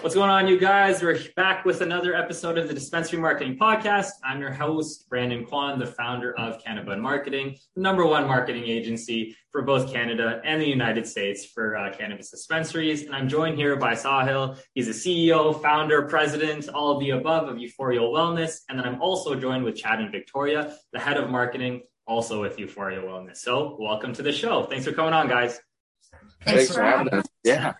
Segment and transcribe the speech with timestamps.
[0.00, 1.02] What's going on, you guys?
[1.02, 4.10] We're back with another episode of the Dispensary Marketing Podcast.
[4.22, 9.36] I'm your host, Brandon Kwan, the founder of Cannabud Marketing, the number one marketing agency
[9.50, 13.06] for both Canada and the United States for uh, cannabis dispensaries.
[13.06, 14.56] And I'm joined here by Sahil.
[14.72, 18.60] He's a CEO, founder, president, all of the above of Euphoria Wellness.
[18.68, 22.56] And then I'm also joined with Chad and Victoria, the head of marketing, also with
[22.60, 23.38] Euphoria Wellness.
[23.38, 24.62] So welcome to the show.
[24.62, 25.58] Thanks for coming on, guys.
[26.44, 27.26] Thanks, Thanks for having us.
[27.42, 27.74] Yeah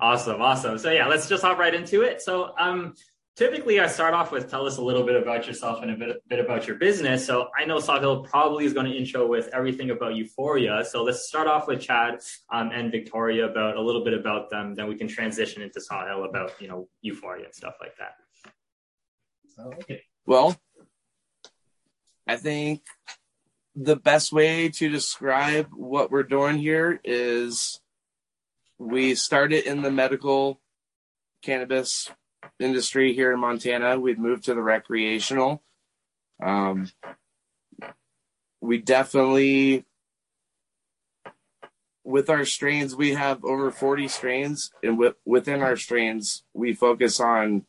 [0.00, 0.78] awesome, awesome.
[0.78, 2.22] So yeah, let's just hop right into it.
[2.22, 2.94] So um,
[3.36, 6.22] typically I start off with tell us a little bit about yourself and a bit,
[6.28, 7.26] bit about your business.
[7.26, 10.84] So I know Sahil probably is going to intro with everything about Euphoria.
[10.84, 12.20] So let's start off with Chad
[12.50, 14.74] um, and Victoria about a little bit about them.
[14.74, 18.12] Then we can transition into Sahil about you know Euphoria and stuff like that.
[19.80, 20.02] Okay.
[20.24, 20.56] Well,
[22.26, 22.82] I think
[23.74, 27.80] the best way to describe what we're doing here is
[28.82, 30.60] we started in the medical
[31.42, 32.10] cannabis
[32.58, 33.98] industry here in Montana.
[33.98, 35.62] We've moved to the recreational.
[36.42, 36.90] Um,
[38.60, 39.84] we definitely,
[42.04, 47.20] with our strains, we have over 40 strains, and w- within our strains, we focus
[47.20, 47.64] on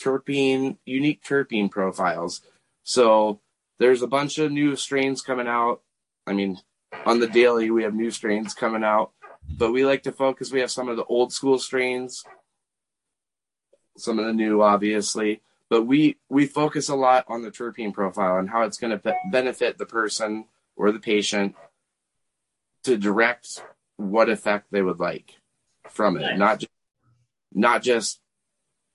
[0.00, 2.40] terpene, unique terpene profiles.
[2.84, 3.40] So
[3.78, 5.82] there's a bunch of new strains coming out.
[6.26, 6.58] I mean,
[7.04, 9.12] on the daily, we have new strains coming out
[9.56, 10.50] but we like to focus.
[10.50, 12.24] We have some of the old school strains,
[13.96, 18.38] some of the new, obviously, but we we focus a lot on the terpene profile
[18.38, 21.54] and how it's going to be- benefit the person or the patient
[22.84, 23.62] to direct
[23.96, 25.36] what effect they would like
[25.88, 26.38] from it, nice.
[26.38, 26.72] not just,
[27.52, 28.20] not just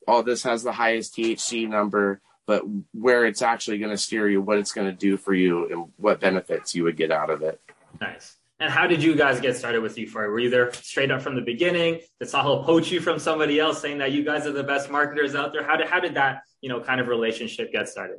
[0.08, 4.42] oh this has the highest THC number, but where it's actually going to steer you,
[4.42, 7.42] what it's going to do for you, and what benefits you would get out of
[7.42, 7.62] it.
[8.00, 8.38] Nice.
[8.60, 10.30] And how did you guys get started with Euphoria?
[10.30, 12.00] Were you there straight up from the beginning?
[12.20, 15.36] Did Sahil poach you from somebody else saying that you guys are the best marketers
[15.36, 15.64] out there?
[15.64, 18.18] How did how did that you know kind of relationship get started?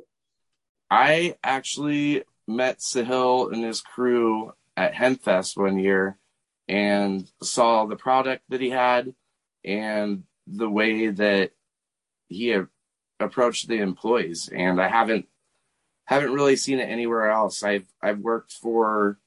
[0.89, 6.17] I actually met Sahil and his crew at Hempfest one year
[6.69, 9.13] and saw the product that he had
[9.65, 11.51] and the way that
[12.29, 12.57] he
[13.19, 14.49] approached the employees.
[14.51, 15.27] And I haven't
[16.05, 17.61] haven't really seen it anywhere else.
[17.61, 19.19] I've I've worked for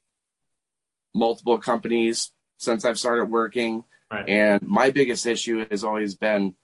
[1.15, 3.85] multiple companies since I've started working.
[4.11, 4.29] Right.
[4.29, 6.55] And my biggest issue has always been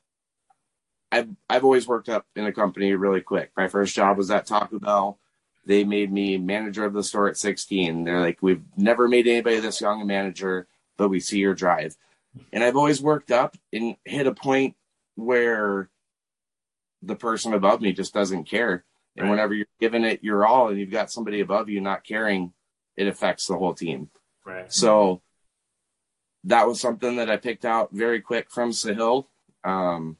[1.11, 3.51] I've I've always worked up in a company really quick.
[3.57, 5.19] My first job was at Taco Bell.
[5.65, 8.05] They made me manager of the store at 16.
[8.05, 10.67] They're like, we've never made anybody this young a manager,
[10.97, 11.97] but we see your drive.
[12.53, 14.77] And I've always worked up and hit a point
[15.17, 15.91] where
[17.03, 18.85] the person above me just doesn't care.
[19.17, 19.31] And right.
[19.31, 22.53] whenever you're giving it your all and you've got somebody above you not caring,
[22.97, 24.11] it affects the whole team.
[24.49, 24.73] Right.
[24.73, 25.21] So
[26.45, 29.27] that was something that I picked out very quick from Sahil.
[29.63, 30.17] Um,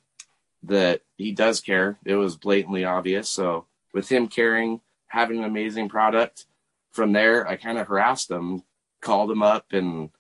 [0.65, 1.99] that he does care.
[2.05, 3.31] It was blatantly obvious.
[3.31, 6.47] So with him caring, having an amazing product,
[6.91, 8.65] from there I kind of harassed him,
[9.01, 10.11] called him up, and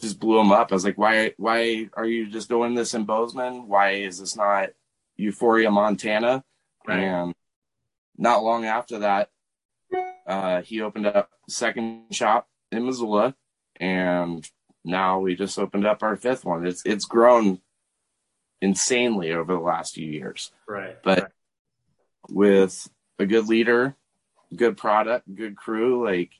[0.00, 0.70] just blew him up.
[0.70, 1.32] I was like, "Why?
[1.36, 3.68] Why are you just doing this in Bozeman?
[3.68, 4.70] Why is this not
[5.16, 6.44] Euphoria, Montana?"
[6.86, 6.98] Right.
[6.98, 7.34] And
[8.18, 9.30] not long after that,
[10.26, 13.34] uh, he opened up second shop in Missoula,
[13.78, 14.48] and
[14.84, 16.66] now we just opened up our fifth one.
[16.66, 17.60] It's it's grown
[18.60, 20.52] insanely over the last few years.
[20.66, 20.96] Right.
[21.02, 21.30] But right.
[22.28, 22.88] with
[23.18, 23.94] a good leader,
[24.54, 26.30] good product, good crew, like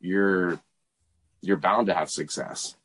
[0.00, 0.60] you're
[1.40, 2.76] you're bound to have success.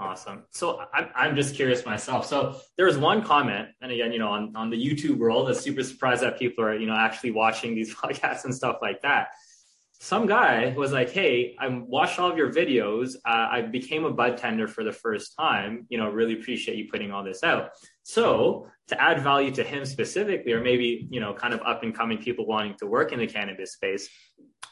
[0.00, 0.44] Awesome.
[0.52, 2.26] So I'm, I'm just curious myself.
[2.26, 5.54] So there was one comment, and again, you know, on, on the YouTube world, I'm
[5.54, 9.30] super surprised that people are, you know, actually watching these podcasts and stuff like that
[10.00, 13.16] some guy was like, "Hey, I watched all of your videos.
[13.24, 15.86] Uh, I became a bud tender for the first time.
[15.88, 17.70] You know, really appreciate you putting all this out."
[18.04, 21.94] So, to add value to him specifically, or maybe you know, kind of up and
[21.94, 24.08] coming people wanting to work in the cannabis space,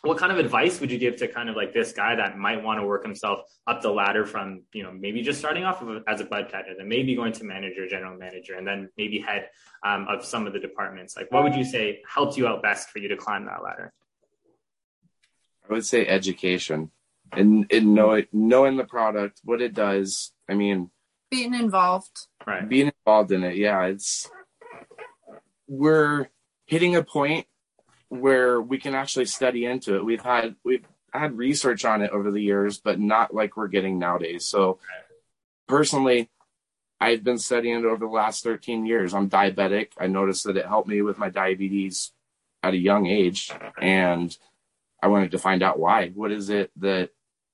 [0.03, 2.62] what kind of advice would you give to kind of like this guy that might
[2.62, 6.20] want to work himself up the ladder from you know maybe just starting off as
[6.20, 9.48] a bud tender, then maybe going to manager, general manager, and then maybe head
[9.84, 11.16] um, of some of the departments?
[11.16, 13.92] Like, what would you say helped you out best for you to climb that ladder?
[15.68, 16.91] I would say education
[17.33, 20.33] and, and knowing knowing the product, what it does.
[20.48, 20.91] I mean,
[21.30, 22.27] being involved.
[22.47, 22.68] Right.
[22.68, 23.57] Being involved in it.
[23.57, 24.30] Yeah, it's
[25.66, 26.28] we're
[26.66, 27.47] hitting a point
[28.09, 30.04] where we can actually study into it.
[30.04, 33.98] We've had we've had research on it over the years, but not like we're getting
[33.98, 34.47] nowadays.
[34.47, 34.78] So
[35.66, 36.30] personally,
[37.01, 39.15] I've been studying it over the last 13 years.
[39.15, 39.89] I'm diabetic.
[39.98, 42.13] I noticed that it helped me with my diabetes
[42.63, 44.36] at a young age and
[45.06, 46.08] I wanted to find out why.
[46.08, 47.10] What is it that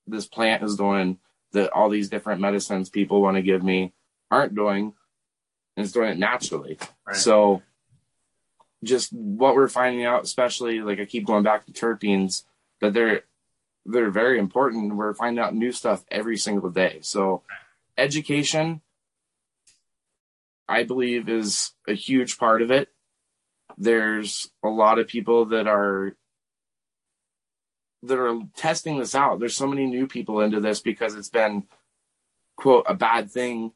[0.07, 1.19] this plant is doing
[1.53, 3.93] that all these different medicines people want to give me
[4.31, 4.95] aren't doing?
[5.77, 6.79] and it's doing it naturally.
[7.07, 7.17] Right.
[7.17, 7.63] So
[8.85, 12.45] just what we're finding out, especially like I keep going back to terpenes,
[12.81, 13.23] that they're
[13.85, 14.95] they're very important.
[14.95, 16.99] We're finding out new stuff every single day.
[17.03, 17.43] So
[17.97, 18.81] education,
[20.69, 22.89] I believe, is a huge part of it.
[23.79, 26.15] There's a lot of people that are
[28.03, 29.39] that are testing this out.
[29.39, 31.65] There's so many new people into this because it's been
[32.57, 33.73] quote a bad thing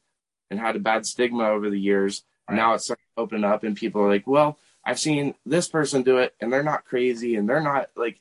[0.50, 2.24] and had a bad stigma over the years.
[2.48, 2.56] Right.
[2.56, 6.02] Now it's starting to open up and people are like, well, I've seen this person
[6.02, 8.20] do it and they're not crazy and they're not like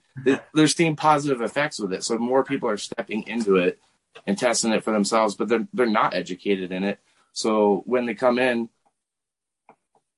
[0.54, 2.04] they're seeing positive effects with it.
[2.04, 3.80] So more people are stepping into it
[4.26, 7.00] and testing it for themselves, but they're they're not educated in it.
[7.34, 8.70] So when they come in,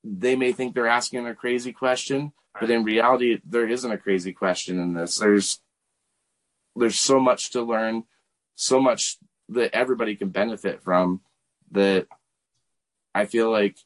[0.04, 4.32] they may think they're asking a crazy question, but in reality, there isn't a crazy
[4.32, 5.18] question in this.
[5.18, 5.60] There's
[6.78, 8.04] there's so much to learn,
[8.56, 9.18] so much
[9.50, 11.22] that everybody can benefit from
[11.72, 12.08] that
[13.14, 13.78] I feel like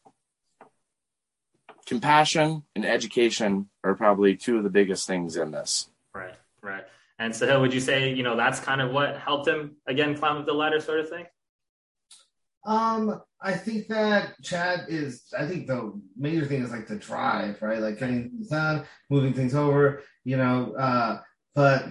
[1.86, 5.90] compassion and education are probably two of the biggest things in this.
[6.14, 6.84] Right, right.
[7.20, 10.38] And so, would you say, you know, that's kind of what helped him again climb
[10.38, 11.26] up the ladder, sort of thing?
[12.66, 15.24] Um, I think that Chad is.
[15.38, 17.80] I think the major thing is like the drive, right?
[17.80, 20.74] Like getting things done, moving things over, you know.
[20.74, 21.22] Uh,
[21.54, 21.86] but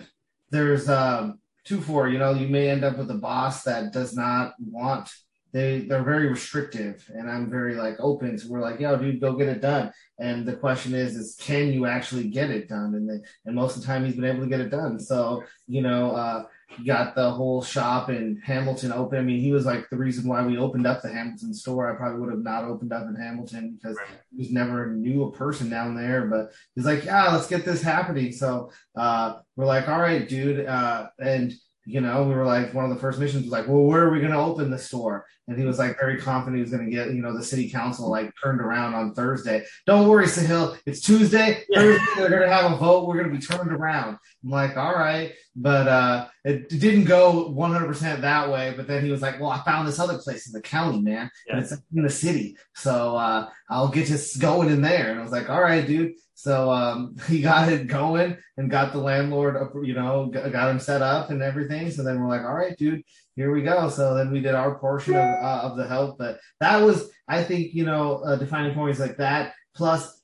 [0.50, 2.08] there's um two four.
[2.08, 5.10] You know, you may end up with a boss that does not want
[5.52, 7.08] they they're very restrictive.
[7.14, 9.92] And i'm very like open so we're like yo dude go get it done.
[10.18, 12.94] And the question is is can you actually get it done?
[12.94, 14.98] And they, and most of the time he's been able to get it done.
[14.98, 16.44] So you know uh
[16.86, 20.44] got the whole shop in hamilton open i mean he was like the reason why
[20.44, 23.76] we opened up the hamilton store i probably would have not opened up in hamilton
[23.76, 24.08] because right.
[24.30, 27.82] he was never knew a person down there but he's like yeah let's get this
[27.82, 31.52] happening so uh we're like all right dude uh and
[31.90, 34.10] you know, we were like, one of the first missions was like, well, where are
[34.10, 35.26] we going to open the store?
[35.50, 37.68] And he was like very confident he was going to get, you know, the city
[37.68, 39.64] council like turned around on Thursday.
[39.84, 40.78] Don't worry, Sahil.
[40.86, 41.64] It's Tuesday.
[41.68, 41.80] Yeah.
[41.80, 43.08] Thursday, they're going to have a vote.
[43.08, 44.16] We're going to be turned around.
[44.44, 45.32] I'm like, all right.
[45.56, 48.74] But uh, it didn't go 100% that way.
[48.76, 51.28] But then he was like, well, I found this other place in the county, man.
[51.48, 51.54] Yeah.
[51.54, 52.56] And it's in the city.
[52.76, 55.10] So uh, I'll get just going in there.
[55.10, 56.12] And I was like, all right, dude.
[56.40, 61.02] So um, he got it going and got the landlord, you know, got him set
[61.02, 61.90] up and everything.
[61.90, 63.02] So then we're like, all right, dude,
[63.36, 63.88] here we go.
[63.88, 66.18] So then we did our portion of, uh, of the help.
[66.18, 69.54] But that was, I think, you know, uh, defining points like that.
[69.74, 70.20] Plus,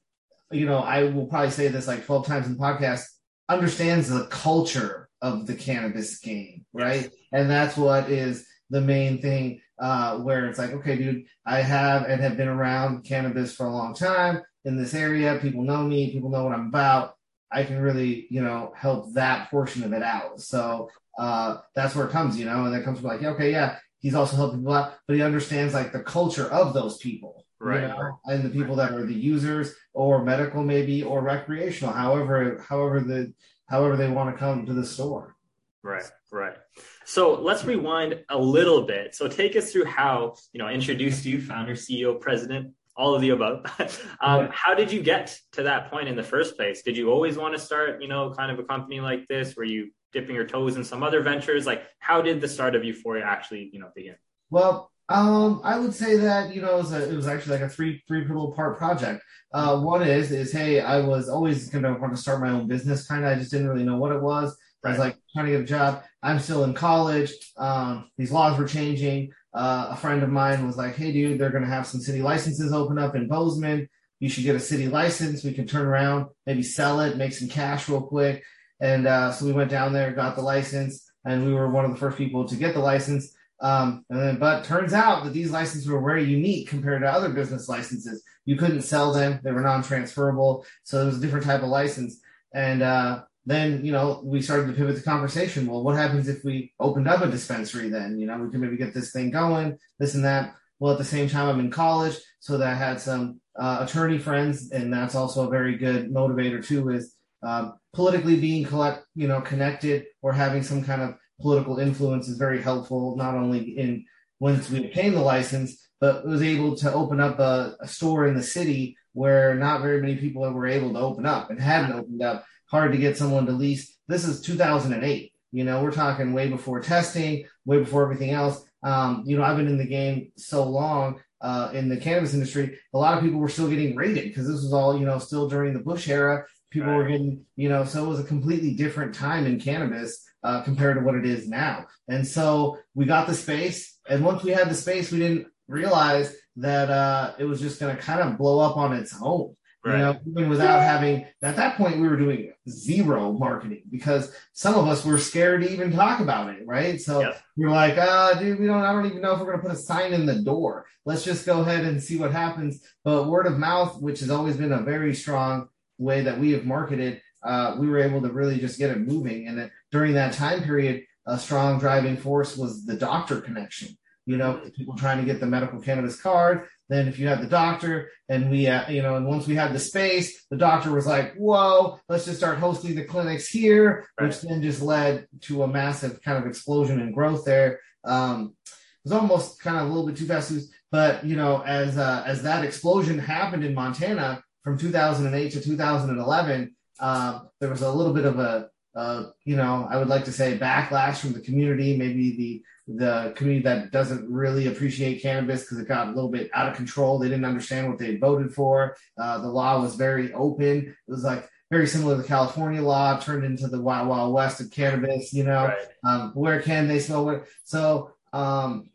[0.51, 3.05] you know, I will probably say this like 12 times in the podcast,
[3.49, 7.11] understands the culture of the cannabis game, right?
[7.33, 12.05] And that's what is the main thing uh, where it's like, okay, dude, I have
[12.05, 15.39] and have been around cannabis for a long time in this area.
[15.41, 16.13] People know me.
[16.13, 17.15] People know what I'm about.
[17.51, 20.41] I can really, you know, help that portion of it out.
[20.41, 23.79] So uh, that's where it comes, you know, and that comes from like, okay, yeah,
[24.01, 27.83] he's also helping people out, but he understands like the culture of those people, right?
[27.83, 28.21] You know?
[28.27, 33.33] And the people that are the users or medical maybe or recreational, however, however the
[33.69, 35.35] however they want to come to the store.
[35.83, 36.57] Right, right.
[37.05, 39.15] So let's rewind a little bit.
[39.15, 43.31] So take us through how you know introduced you, founder, CEO, president, all of the
[43.31, 43.65] above.
[44.21, 44.49] um.
[44.53, 46.83] How did you get to that point in the first place?
[46.83, 49.57] Did you always want to start, you know, kind of a company like this?
[49.57, 51.67] Were you dipping your toes in some other ventures?
[51.67, 54.17] Like, how did the start of Euphoria actually, you know, begin?
[54.51, 57.67] Well, um, I would say that you know it was, a, it was actually like
[57.67, 59.23] a three three little part project.
[59.53, 62.67] Uh, one is is hey, I was always going to want to start my own
[62.67, 63.07] business.
[63.07, 64.57] Kind of, I just didn't really know what it was.
[64.85, 66.05] I was like trying to get a job.
[66.23, 67.33] I'm still in college.
[67.57, 69.33] Um, these laws were changing.
[69.53, 72.23] Uh, a friend of mine was like, "Hey, dude, they're going to have some city
[72.23, 73.89] licenses open up in Bozeman.
[74.21, 75.45] You should get a city license.
[75.45, 78.45] We can turn around, maybe sell it, make some cash real quick."
[78.81, 81.91] And uh, so we went down there, got the license, and we were one of
[81.91, 83.35] the first people to get the license.
[83.61, 87.31] Um, and then, but turns out that these licenses were very unique compared to other
[87.31, 88.23] business licenses.
[88.45, 92.21] You couldn't sell them; they were non-transferable, so it was a different type of license.
[92.53, 95.67] And uh, then you know we started to pivot the conversation.
[95.67, 97.89] Well, what happens if we opened up a dispensary?
[97.89, 100.55] Then you know we can maybe get this thing going, this and that.
[100.79, 104.19] Well, at the same time, I'm in college, so that I had some uh, attorney
[104.19, 106.91] friends, and that's also a very good motivator too.
[106.91, 107.16] Is
[107.47, 112.37] um, politically being collect, you know, connected or having some kind of political influence is
[112.37, 113.17] very helpful.
[113.17, 114.05] Not only in
[114.41, 118.35] once we obtain the license, but was able to open up a, a store in
[118.35, 122.23] the city where not very many people were able to open up and hadn't opened
[122.23, 123.97] up hard to get someone to lease.
[124.09, 125.33] This is 2008.
[125.53, 128.63] You know, we're talking way before testing, way before everything else.
[128.83, 132.79] Um, you know, I've been in the game so long uh, in the cannabis industry.
[132.93, 135.49] A lot of people were still getting raided because this was all, you know, still
[135.49, 136.45] during the Bush era.
[136.77, 136.99] People right.
[136.99, 140.99] were getting, you know, so it was a completely different time in cannabis uh, compared
[140.99, 141.87] to what it is now.
[142.07, 143.99] And so we got the space.
[144.07, 147.97] And once we had the space, we didn't realize that uh, it was just going
[147.97, 149.57] to kind of blow up on its own.
[149.83, 149.93] Right.
[149.93, 154.75] You know, even without having at that point we were doing zero marketing because some
[154.75, 157.01] of us were scared to even talk about it, right?
[157.01, 157.35] So Yeah.
[157.55, 159.77] you're like, uh, dude, we don't I don't even know if we're gonna put a
[159.77, 160.87] sign in the door.
[161.05, 162.81] Let's just go ahead and see what happens.
[163.05, 165.69] But word of mouth, which has always been a very strong
[165.99, 169.49] way that we have marketed, uh, we were able to really just get it moving.
[169.49, 173.97] And it, during that time period, a strong driving force was the doctor connection.
[174.27, 176.67] You know, people trying to get the medical cannabis card.
[176.89, 179.73] Then if you had the doctor and we, uh, you know, and once we had
[179.73, 184.27] the space, the doctor was like, whoa, let's just start hosting the clinics here, Right.
[184.27, 187.81] which then just led to a massive kind of explosion and growth there.
[188.05, 188.73] Um, it
[189.05, 190.53] was almost kind of a little bit too fast,
[190.91, 196.75] but you know, as uh, as that explosion happened in Montana from 2008 to 2011,
[196.99, 200.33] uh, there was a little bit of a, uh, you know, I would like to
[200.33, 205.79] say backlash from the community, maybe the the community that doesn't really appreciate cannabis because
[205.79, 207.17] it got a little bit out of control.
[207.19, 208.97] They didn't understand what they voted for.
[209.17, 210.79] Uh, the law was very open.
[211.07, 214.61] It was like very similar to the California law, turned into the wild wild west
[214.61, 215.33] of cannabis.
[215.33, 215.79] You know, Right.
[216.05, 217.47] um, where can they smell what?
[217.63, 218.91] So um,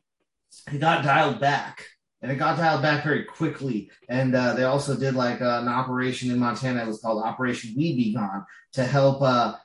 [0.73, 1.85] it got dialed back,
[2.21, 3.89] and it got dialed back very quickly.
[4.07, 6.83] And uh, they also did like uh, an operation in Montana.
[6.83, 9.55] It was called Operation Weed Be Gone to help uh,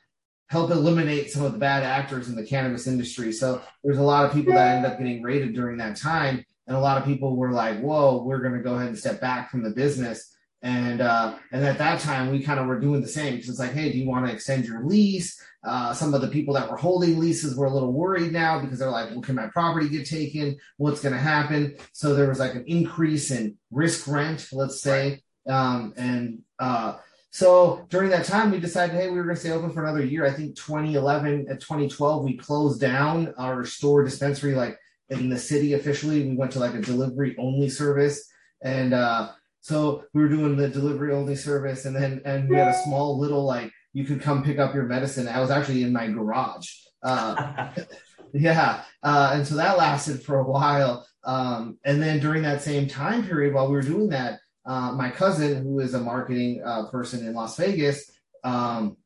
[0.48, 3.32] help eliminate some of the bad actors in the cannabis industry.
[3.32, 6.76] So there's a lot of people that ended up getting raided during that time, and
[6.76, 9.50] a lot of people were like, "Whoa, we're going to go ahead and step back
[9.50, 10.35] from the business."
[10.66, 13.60] And uh, and at that time, we kind of were doing the same because it's
[13.60, 15.40] like, hey, do you want to extend your lease?
[15.62, 18.80] Uh, some of the people that were holding leases were a little worried now because
[18.80, 20.56] they're like, well, can my property get taken?
[20.76, 21.76] What's going to happen?
[21.92, 25.22] So there was like an increase in risk rent, let's say.
[25.48, 26.96] Um, and uh,
[27.30, 30.04] so during that time, we decided, hey, we were going to stay open for another
[30.04, 30.26] year.
[30.26, 34.80] I think 2011 and 2012, we closed down our store dispensary, like
[35.10, 36.28] in the city officially.
[36.28, 38.28] We went to like a delivery only service.
[38.62, 39.30] And uh,
[39.66, 41.86] so we were doing the delivery only service.
[41.86, 44.84] And then, and we had a small little, like, you could come pick up your
[44.84, 45.26] medicine.
[45.26, 46.70] I was actually in my garage.
[47.02, 47.72] Uh,
[48.32, 48.82] yeah.
[49.02, 51.04] Uh, and so that lasted for a while.
[51.24, 55.10] Um, and then during that same time period, while we were doing that, uh, my
[55.10, 58.08] cousin, who is a marketing uh, person in Las Vegas,
[58.44, 58.96] um,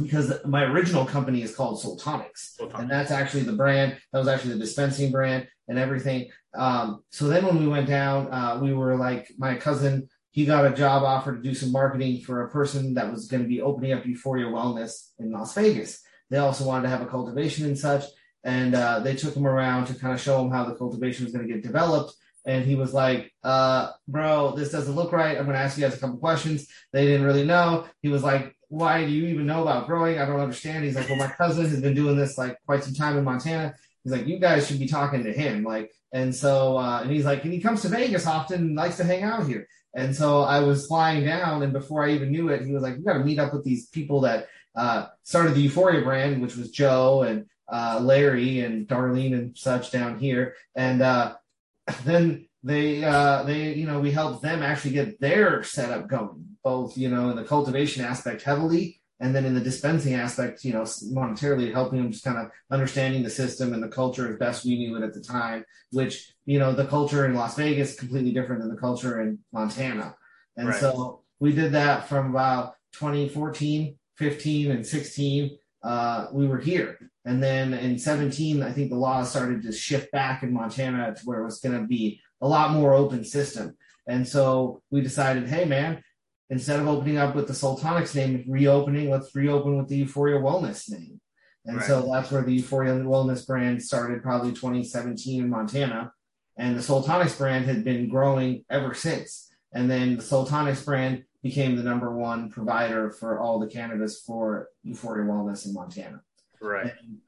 [0.00, 2.78] because my original company is called Sultonics, Sultonics.
[2.80, 3.96] and that's actually the brand.
[4.12, 6.30] That was actually the dispensing brand and everything.
[6.54, 10.66] Um, so then when we went down, uh, we were like, my cousin, he got
[10.66, 13.60] a job offer to do some marketing for a person that was going to be
[13.60, 16.00] opening up Euphoria Wellness in Las Vegas.
[16.30, 18.04] They also wanted to have a cultivation and such,
[18.44, 21.32] and uh, they took him around to kind of show him how the cultivation was
[21.32, 22.14] going to get developed.
[22.46, 25.36] And he was like, uh, bro, this doesn't look right.
[25.36, 26.68] I'm going to ask you guys a couple questions.
[26.92, 27.86] They didn't really know.
[28.00, 30.18] He was like, why do you even know about growing?
[30.18, 30.84] I don't understand.
[30.84, 33.74] He's like, well, my cousin has been doing this like quite some time in Montana.
[34.04, 35.64] He's like, you guys should be talking to him.
[35.64, 38.96] Like, and so, uh, and he's like, and he comes to Vegas often and likes
[38.98, 39.66] to hang out here.
[39.94, 42.96] And so I was flying down, and before I even knew it, he was like,
[42.96, 46.56] "You got to meet up with these people that uh, started the Euphoria brand, which
[46.56, 51.36] was Joe and uh, Larry and Darlene and such down here." And uh,
[52.04, 56.96] then they, uh, they, you know, we helped them actually get their setup going, both
[56.96, 60.82] you know in the cultivation aspect heavily, and then in the dispensing aspect, you know,
[60.82, 64.78] monetarily helping them just kind of understanding the system and the culture as best we
[64.78, 65.64] knew it at the time.
[65.92, 69.38] Which you know, the culture in Las Vegas is completely different than the culture in
[69.52, 70.14] Montana.
[70.56, 70.80] And Right.
[70.80, 75.56] so we did that from about 2014, 15, and 16.
[75.82, 76.98] Uh, we were here.
[77.24, 81.20] And then in 17, I think the law started to shift back in Montana to
[81.24, 83.76] where it was going to be a lot more open system.
[84.06, 86.02] And so we decided, hey, man,
[86.50, 90.90] instead of opening up with the Sultonics name reopening, let's reopen with the Euphoria Wellness
[90.90, 91.20] name.
[91.66, 96.12] And so that's where the Euphoria Wellness brand started, probably 2017 in Montana.
[96.56, 99.50] And the Sultonics brand had been growing ever since.
[99.72, 104.68] And then the Sultonics brand became the number one provider for all the cannabis for
[104.82, 106.22] Euphoria Wellness in Montana.
[106.60, 106.92] Right.
[107.00, 107.18] And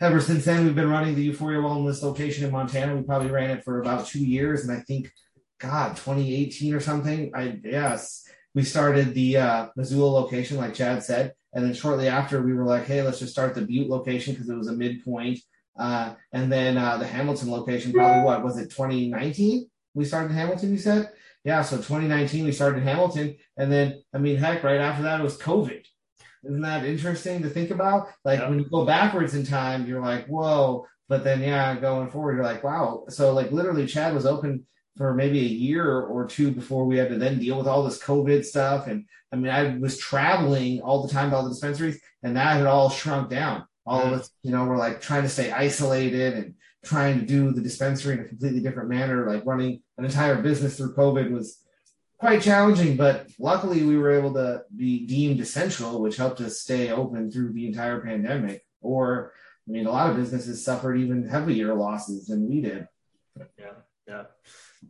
[0.00, 2.96] ever since then, we've been running the Euphoria Wellness location in Montana.
[2.96, 5.12] We probably ran it for about two years, and I think,
[5.58, 7.30] God, 2018 or something.
[7.34, 12.42] I yes, we started the uh, Missoula location, like Chad said, and then shortly after,
[12.42, 15.38] we were like, hey, let's just start the Butte location because it was a midpoint.
[15.78, 19.68] Uh, and then uh, the Hamilton location, probably what was it, 2019?
[19.94, 21.10] We started Hamilton, you said?
[21.44, 25.22] Yeah, so 2019 we started Hamilton, and then I mean, heck, right after that it
[25.22, 25.84] was COVID.
[26.44, 28.08] Isn't that interesting to think about?
[28.24, 28.48] Like Yeah.
[28.48, 30.86] when you go backwards in time, you're like, whoa.
[31.08, 33.04] But then, yeah, going forward, you're like, wow.
[33.08, 34.64] So, like, literally, Chad was open
[35.00, 37.98] for maybe a year or two before we had to then deal with all this
[38.02, 38.86] COVID stuff.
[38.86, 42.58] And I mean, I was traveling all the time to all the dispensaries, and that
[42.58, 43.64] had all shrunk down.
[43.86, 44.20] All of Mm.
[44.20, 46.54] us, you know, we're like trying to stay isolated and
[46.84, 50.76] trying to do the dispensary in a completely different manner, like running an entire business
[50.76, 51.62] through COVID was
[52.18, 56.90] quite challenging, but luckily we were able to be deemed essential, which helped us stay
[56.90, 58.66] open through the entire pandemic.
[58.82, 59.32] Or,
[59.66, 62.86] I mean, a lot of businesses suffered even heavier losses than we did.
[63.58, 63.76] Yeah,
[64.06, 64.24] yeah.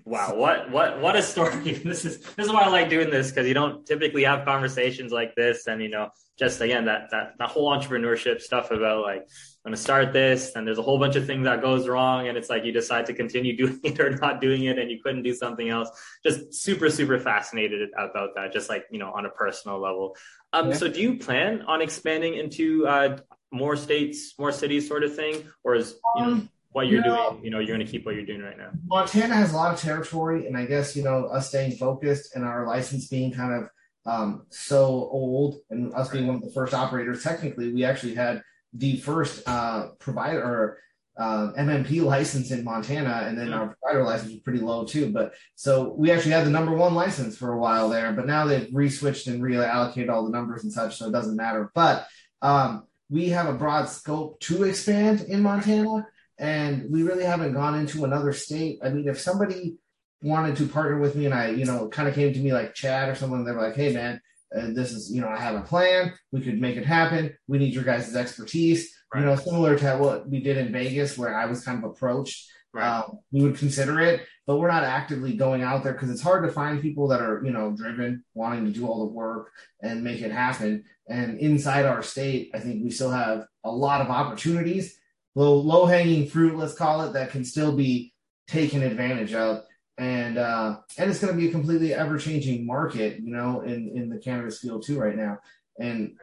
[0.04, 1.72] Wow, what what what a story!
[1.84, 5.12] This is this is why I like doing this because you don't typically have conversations
[5.12, 9.20] like this, and you know, just again that that that whole entrepreneurship stuff about like
[9.20, 12.38] I'm gonna start this, and there's a whole bunch of things that goes wrong, and
[12.38, 15.22] it's like you decide to continue doing it or not doing it, and you couldn't
[15.22, 15.90] do something else.
[16.24, 20.16] Just super super fascinated about that, just like you know on a personal level.
[20.52, 20.76] Um, yeah.
[20.76, 23.18] so do you plan on expanding into uh,
[23.52, 27.06] more states, more cities, sort of thing, or is you know, um, what you're you
[27.06, 28.70] know, doing, you know, you're going to keep what you're doing right now.
[28.86, 32.44] Montana has a lot of territory, and I guess you know us staying focused and
[32.44, 33.70] our license being kind of
[34.06, 37.22] um, so old, and us being one of the first operators.
[37.22, 40.78] Technically, we actually had the first uh, provider or
[41.18, 45.10] uh, MMP license in Montana, and then our provider license was pretty low too.
[45.12, 48.46] But so we actually had the number one license for a while there, but now
[48.46, 51.72] they've reswitched and reallocated all the numbers and such, so it doesn't matter.
[51.74, 52.06] But
[52.42, 56.06] um, we have a broad scope to expand in Montana
[56.40, 58.78] and we really haven't gone into another state.
[58.82, 59.76] I mean, if somebody
[60.22, 62.74] wanted to partner with me and I, you know, kind of came to me like
[62.74, 64.20] Chad or someone, they're like, hey, man,
[64.56, 66.14] uh, this is, you know, I have a plan.
[66.32, 67.36] We could make it happen.
[67.46, 68.90] We need your guys' expertise.
[69.12, 69.20] Right.
[69.20, 72.50] You know, similar to what we did in Vegas, where I was kind of approached.
[72.72, 72.88] Right.
[72.88, 76.44] Um, we would consider it, but we're not actively going out there because it's hard
[76.44, 79.50] to find people that are, you know, driven, wanting to do all the work
[79.82, 80.84] and make it happen.
[81.08, 84.99] And inside our state, I think we still have a lot of opportunities
[85.34, 88.12] low low hanging fruit, let's call it, that can still be
[88.48, 89.62] taken advantage of.
[89.98, 93.92] And uh, and it's going to be a completely ever changing market, you know, in
[93.94, 95.38] in the cannabis field too right now.
[95.78, 96.16] And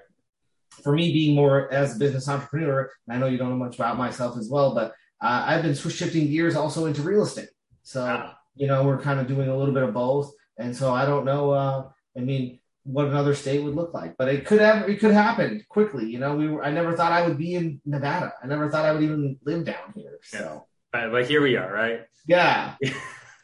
[0.84, 3.98] for me, being more as a business entrepreneur, I know you don't know much about
[3.98, 7.50] myself as well, but uh, I've been shifting gears also into real estate.
[7.84, 10.34] So you know, we're kind of doing a little bit of both.
[10.58, 11.52] And so I don't know.
[11.52, 14.16] Uh, I mean, what another state would look like.
[14.18, 16.09] But it could have it could happen quickly.
[16.09, 18.33] You know, we were, I never thought I would be in Nevada.
[18.42, 20.20] I never thought I would even live down here.
[20.24, 21.09] So, yeah.
[21.09, 22.01] but here we are, right?
[22.27, 22.75] Yeah.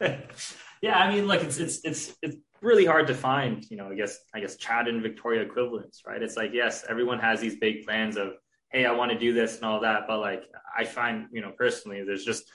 [0.00, 3.64] yeah, I mean, look, it's it's it's it's really hard to find.
[3.70, 6.22] You know, I guess I guess Chad and Victoria equivalents, right?
[6.22, 8.32] It's like yes, everyone has these big plans of
[8.70, 10.42] hey, I want to do this and all that, but like
[10.76, 12.50] I find, you know, personally, there's just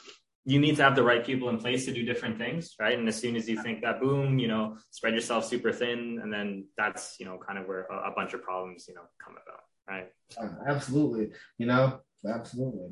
[0.45, 2.97] you need to have the right people in place to do different things, right?
[2.97, 6.31] And as soon as you think that, boom, you know, spread yourself super thin, and
[6.31, 9.33] then that's you know kind of where a, a bunch of problems you know come
[9.33, 10.07] about, right?
[10.37, 12.89] Uh, absolutely, you know, absolutely.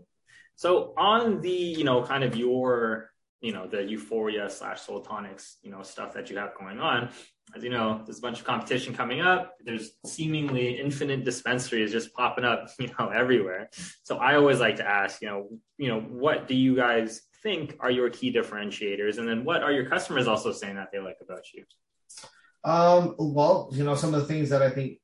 [0.56, 5.72] So on the you know kind of your you know the euphoria slash Soultonics you
[5.72, 7.10] know stuff that you have going on
[7.56, 12.14] as you know there's a bunch of competition coming up there's seemingly infinite dispensaries just
[12.14, 13.70] popping up you know everywhere
[14.04, 17.76] so i always like to ask you know you know what do you guys think
[17.80, 21.18] are your key differentiators and then what are your customers also saying that they like
[21.22, 21.64] about you
[22.64, 25.00] um well you know some of the things that i think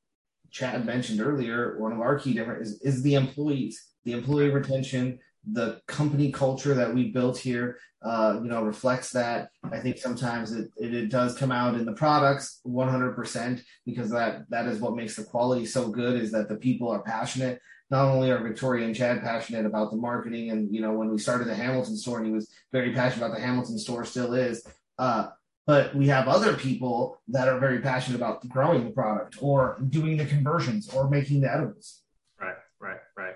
[0.50, 5.18] chad mentioned earlier one of our key different is, is the employees the employee retention
[5.52, 9.50] the company culture that we built here, uh, you know, reflects that.
[9.70, 14.48] I think sometimes it, it, it, does come out in the products 100% because that
[14.50, 17.60] that is what makes the quality so good is that the people are passionate.
[17.90, 21.18] Not only are Victoria and Chad passionate about the marketing, and you know, when we
[21.18, 24.66] started the Hamilton store, and he was very passionate about the Hamilton store, still is.
[24.98, 25.28] Uh,
[25.66, 30.16] but we have other people that are very passionate about growing the product or doing
[30.16, 32.02] the conversions or making the edibles.
[32.40, 33.34] Right, right, right.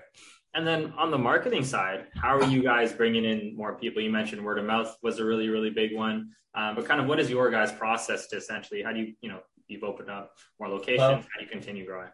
[0.53, 4.01] And then on the marketing side, how are you guys bringing in more people?
[4.01, 6.31] You mentioned word of mouth was a really, really big one.
[6.55, 9.29] Um, but kind of what is your guys' process to essentially, how do you, you
[9.29, 12.09] know, you've opened up more locations, well, how do you continue growing?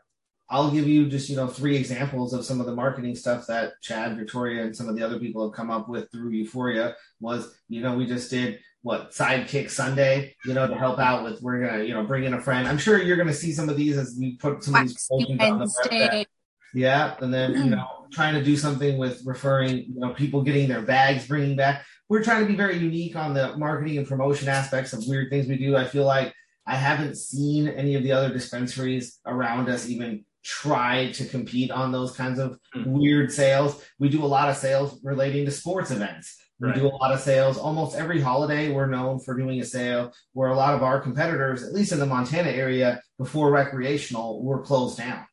[0.50, 3.74] I'll give you just, you know, three examples of some of the marketing stuff that
[3.82, 7.56] Chad, Victoria, and some of the other people have come up with through Euphoria was,
[7.68, 11.66] you know, we just did what sidekick Sunday, you know, to help out with we're
[11.66, 12.68] gonna, you know, bring in a friend.
[12.68, 15.60] I'm sure you're gonna see some of these as we put some of these on
[15.60, 16.28] the web
[16.76, 20.68] yeah, and then you know, trying to do something with referring, you know, people getting
[20.68, 21.86] their bags, bringing back.
[22.10, 25.48] We're trying to be very unique on the marketing and promotion aspects of weird things
[25.48, 25.78] we do.
[25.78, 26.34] I feel like
[26.68, 31.92] I haven't seen any of the other dispensaries around us even try to compete on
[31.92, 32.86] those kinds of mm.
[32.86, 33.84] weird sales.
[34.00, 36.38] We do a lot of sales relating to sports events.
[36.60, 36.78] We right.
[36.78, 37.58] do a lot of sales.
[37.58, 41.64] Almost every holiday, we're known for doing a sale where a lot of our competitors,
[41.64, 45.26] at least in the Montana area, before recreational, were closed down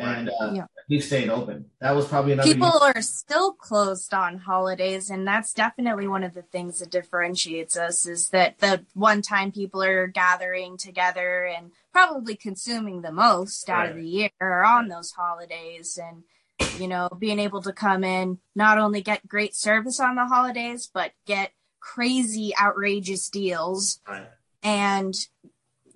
[0.00, 0.66] and uh, yeah.
[0.88, 1.66] we stayed open.
[1.80, 2.52] That was probably another.
[2.52, 2.92] People year.
[2.96, 8.06] are still closed on holidays, and that's definitely one of the things that differentiates us.
[8.06, 13.78] Is that the one time people are gathering together and probably consuming the most out
[13.78, 13.90] right.
[13.90, 16.24] of the year are on those holidays, and
[16.78, 20.90] you know, being able to come in, not only get great service on the holidays,
[20.92, 24.00] but get crazy, outrageous deals.
[24.06, 24.28] Right.
[24.62, 25.14] And,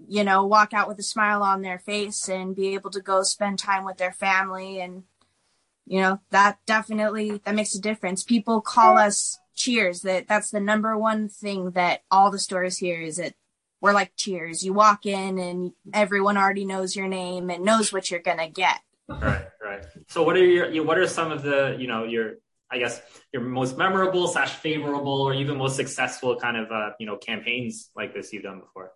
[0.09, 3.23] you know, walk out with a smile on their face and be able to go
[3.23, 4.81] spend time with their family.
[4.81, 5.05] And,
[5.87, 8.23] you know, that definitely, that makes a difference.
[8.23, 10.03] People call us cheers.
[10.03, 13.35] That that's the number one thing that all the stores here is that
[13.81, 14.65] we're like cheers.
[14.65, 18.49] You walk in and everyone already knows your name and knows what you're going to
[18.49, 18.81] get.
[19.09, 19.85] Right, right.
[20.09, 22.37] So what are your, what are some of the, you know, your,
[22.71, 23.01] I guess
[23.33, 27.91] your most memorable slash favorable or even most successful kind of, uh, you know, campaigns
[27.95, 28.93] like this you've done before?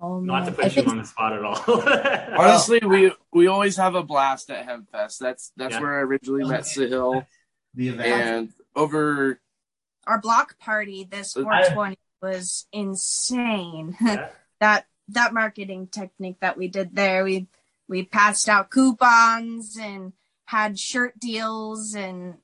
[0.00, 0.54] Oh, Not to man.
[0.54, 1.60] put I you think on the spot at all.
[2.40, 5.18] Honestly, we we always have a blast at Hempfest.
[5.18, 5.80] That's that's Yeah.
[5.80, 7.26] where I originally met Sahil,
[7.74, 8.08] The event.
[8.08, 9.40] and over
[10.06, 13.96] our block party this I- 420 was insane.
[14.00, 14.28] Yeah.
[14.60, 17.48] that that marketing technique that we did there, we
[17.88, 20.12] we passed out coupons and
[20.44, 22.34] had shirt deals and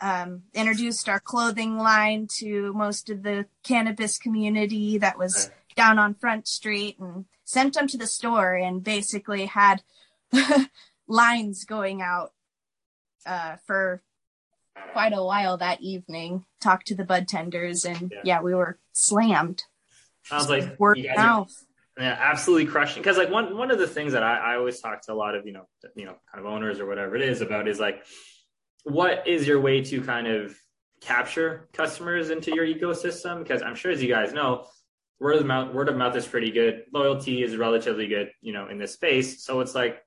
[0.00, 5.56] um, introduced our clothing line to most of the cannabis community that was Right.
[5.76, 9.82] Down on Front Street and sent them to the store and basically had
[11.08, 12.32] lines going out
[13.26, 14.02] uh, for
[14.92, 16.44] quite a while that evening.
[16.60, 18.20] Talked to the bud tenders and Yeah.
[18.24, 19.64] yeah, we were slammed.
[20.24, 21.64] Sounds like Word of guys are mouth.
[21.98, 23.02] Yeah, absolutely crushing.
[23.02, 25.34] Because like one one of the things that I, I always talk to a lot
[25.34, 28.04] of you know you know kind of owners or whatever it is about is like,
[28.84, 30.54] what is your way to kind of
[31.00, 33.42] capture customers into your ecosystem?
[33.42, 34.66] Because I'm sure as you guys know,
[35.20, 36.84] word of mouth word of mouth is pretty good.
[36.92, 39.44] Loyalty is relatively good, you know, in this space.
[39.44, 40.02] So it's like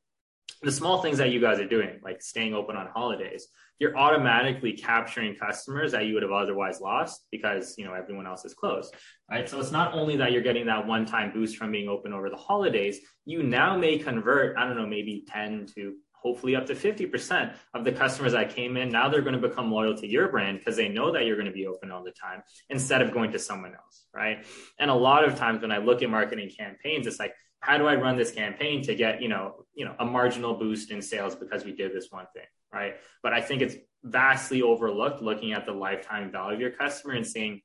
[0.62, 3.47] the small things that you guys are doing, like staying open on holidays,
[3.80, 8.45] you're automatically capturing customers that you would have otherwise lost because you know everyone else
[8.45, 8.95] is closed
[9.34, 9.49] right?
[9.49, 12.30] So it's not only that you're getting that one time boost from being open over
[12.30, 16.73] the holidays, you now may convert, I don't know, maybe 10 to hopefully up to
[16.73, 18.89] 50% of the customers that came in.
[18.89, 21.47] Now they're going to become loyal to your brand because they know that you're going
[21.47, 24.45] to be open all the time instead of going to someone else, right?
[24.79, 27.88] And a lot of times when I look at marketing campaigns, it's like, how do
[27.88, 31.36] I run this campaign to get, you know, you know, a marginal boost in sales
[31.36, 32.95] because we did this one thing, right?
[33.21, 37.25] But I think it's vastly overlooked looking at the lifetime value of your customer and
[37.25, 37.62] saying,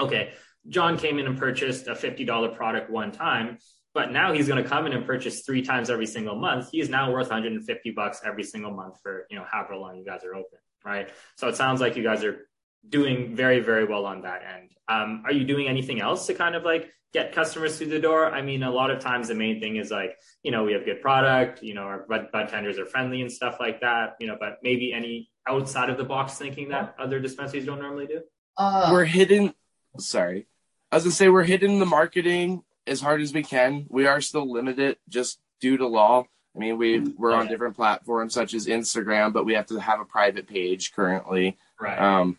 [0.00, 0.32] okay,
[0.68, 3.58] John came in and purchased a $50 product one time,
[3.94, 6.70] but now he's going to come in and purchase three times every single month.
[6.70, 10.04] He is now worth 150 bucks every single month for, you know, however long you
[10.04, 11.10] guys are open, right?
[11.36, 12.48] So it sounds like you guys are
[12.88, 14.70] doing very, very well on that end.
[14.88, 18.30] Um, are you doing anything else to kind of like get customers through the door?
[18.30, 20.84] I mean, a lot of times the main thing is like, you know, we have
[20.84, 24.26] good product, you know, our bud, bud tenders are friendly and stuff like that, you
[24.26, 28.22] know, but maybe any outside of the box thinking that other dispensaries don't normally do?
[28.56, 29.54] Uh, we're hidden.
[29.98, 30.46] Sorry,
[30.90, 33.86] I was gonna say we're hitting the marketing as hard as we can.
[33.88, 36.26] We are still limited just due to law.
[36.54, 40.00] I mean, we we're on different platforms such as Instagram, but we have to have
[40.00, 41.56] a private page currently.
[41.80, 41.98] Right.
[41.98, 42.38] Um,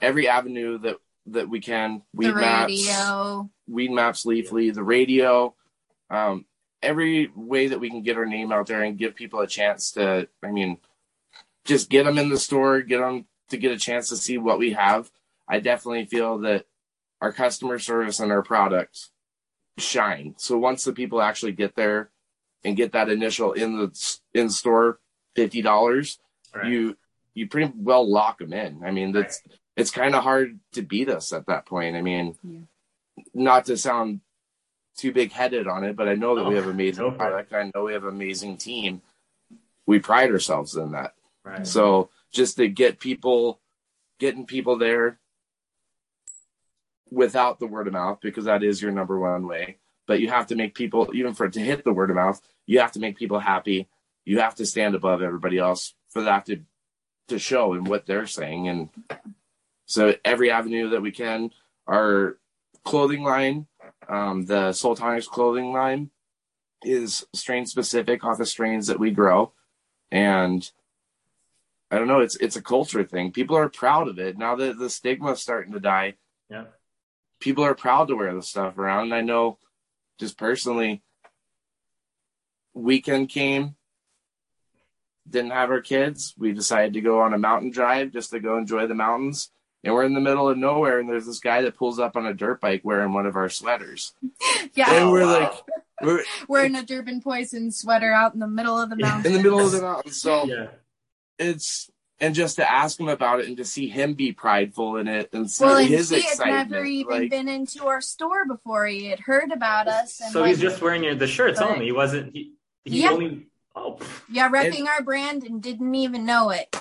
[0.00, 2.02] every avenue that that we can.
[2.14, 3.50] The Weedmaps, radio.
[3.70, 5.54] Weedmaps Leafly, the radio,
[6.10, 6.44] um,
[6.82, 9.92] every way that we can get our name out there and give people a chance
[9.92, 10.78] to, I mean,
[11.64, 14.58] just get them in the store, get them to get a chance to see what
[14.58, 15.10] we have.
[15.48, 16.66] I definitely feel that
[17.20, 19.10] our customer service and our product
[19.78, 20.34] shine.
[20.38, 22.10] So once the people actually get there
[22.64, 24.98] and get that initial in the in store
[25.34, 26.18] fifty dollars,
[26.54, 26.66] right.
[26.66, 26.96] you
[27.34, 28.82] you pretty well lock them in.
[28.84, 29.42] I mean, that's
[29.76, 31.96] it's kind of hard to beat us at that point.
[31.96, 32.60] I mean, Yeah.
[33.34, 34.20] not to sound
[34.96, 37.14] too big headed on it, but I know that we No, have amazing go for
[37.14, 37.18] it.
[37.18, 37.52] product.
[37.54, 39.00] I know we have an amazing team.
[39.86, 41.14] We pride ourselves in that.
[41.44, 41.66] right.
[41.66, 43.60] So just to get people,
[44.20, 45.18] getting people there
[47.12, 49.78] without the word of mouth, because that is your number one way.
[50.06, 52.40] But you have to make people, even for it to hit the word of mouth,
[52.66, 53.88] you have to make people happy.
[54.24, 56.60] You have to stand above everybody else for that to
[57.28, 58.68] to show in what they're saying.
[58.68, 58.88] And
[59.86, 61.50] so every avenue that we can,
[61.86, 62.36] our
[62.84, 63.66] clothing line,
[64.08, 66.10] um, the Sultanics clothing line
[66.82, 69.52] is strain specific off the strains that we grow.
[70.10, 70.68] And
[71.90, 73.32] I don't know, it's it's a culture thing.
[73.32, 74.36] People are proud of it.
[74.36, 76.14] Now that the stigma's starting to die,
[76.50, 76.64] Yeah.
[77.42, 79.04] People are proud to wear the stuff around.
[79.04, 79.58] And I know
[80.18, 81.02] just personally,
[82.72, 83.74] weekend came,
[85.28, 86.34] didn't have our kids.
[86.38, 89.50] We decided to go on a mountain drive just to go enjoy the mountains.
[89.84, 92.24] And we're in the middle of nowhere, and there's this guy that pulls up on
[92.24, 94.12] a dirt bike wearing one of our sweaters.
[94.74, 95.40] Yeah, And we're oh, wow.
[95.40, 95.52] like,
[96.00, 99.26] we're wearing a Durban Poison sweater out in the middle of the mountains.
[99.26, 100.16] in the middle of the mountains.
[100.16, 100.68] So yeah.
[101.38, 101.90] it's
[102.22, 105.28] and just to ask him about it and to see him be prideful in it
[105.34, 106.38] and see Well, and his he had
[106.70, 108.86] never even like, been into our store before.
[108.86, 110.20] He had heard about us.
[110.20, 111.86] And So like, he's just wearing your, the shirts But- only.
[111.86, 112.32] He wasn't.
[112.32, 112.52] He,
[112.84, 113.10] he Yeah.
[113.10, 113.98] only Oh,
[114.30, 116.76] Yeah, repping our brand and didn't even know it.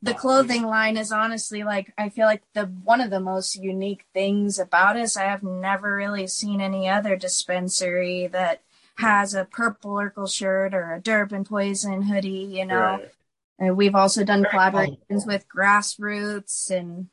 [0.00, 4.04] The clothing line is honestly like I feel like the one of the most unique
[4.14, 5.16] things about us.
[5.16, 8.60] I have never really seen any other dispensary that
[8.98, 12.48] has a purple Urkel shirt or a Durban Poison hoodie.
[12.52, 13.10] You know, right.
[13.58, 17.08] And we've also done Very collaborations with Grassroots, and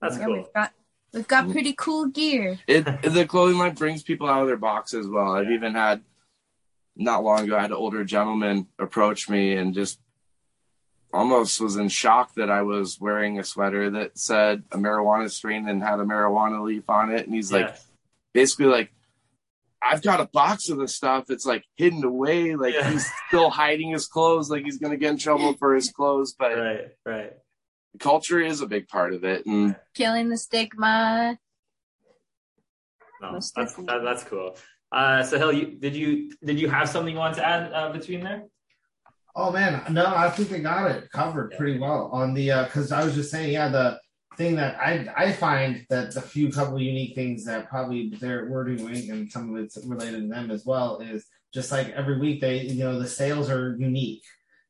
[0.00, 0.34] That's yeah, cool.
[0.34, 0.72] we've got
[1.12, 2.58] we've got pretty cool gear.
[2.66, 5.32] It the clothing line brings people out of their box as well.
[5.32, 5.56] I've Yeah.
[5.56, 6.02] even had
[6.96, 10.00] not long ago I had an older gentleman approach me and just
[11.12, 15.68] almost was in shock that I was wearing a sweater that said a marijuana strain
[15.68, 17.24] and had a marijuana leaf on it.
[17.24, 17.74] And he's like
[18.34, 18.92] basically like
[19.82, 22.90] I've got a box of this stuff It's like hidden away, like Yeah.
[22.90, 26.34] he's still hiding his clothes, like he's gonna get in trouble for his clothes.
[26.38, 27.32] But right, right.
[28.00, 29.46] culture is a big part of it.
[29.46, 31.38] And Killing the stigma.
[33.20, 34.56] No, that's that, that's cool.
[34.92, 38.22] Uh, Sahil, you did you did you have something you want to add uh, between
[38.22, 38.44] there?
[39.34, 43.04] Oh man, no, I think they got it covered pretty well on the because I
[43.04, 43.98] was just saying, yeah, the
[44.38, 48.64] thing that I I find that the few couple unique things that probably they're we're
[48.64, 52.40] doing and some of it's related to them as well is just like every week
[52.40, 54.22] they you know the sales are unique.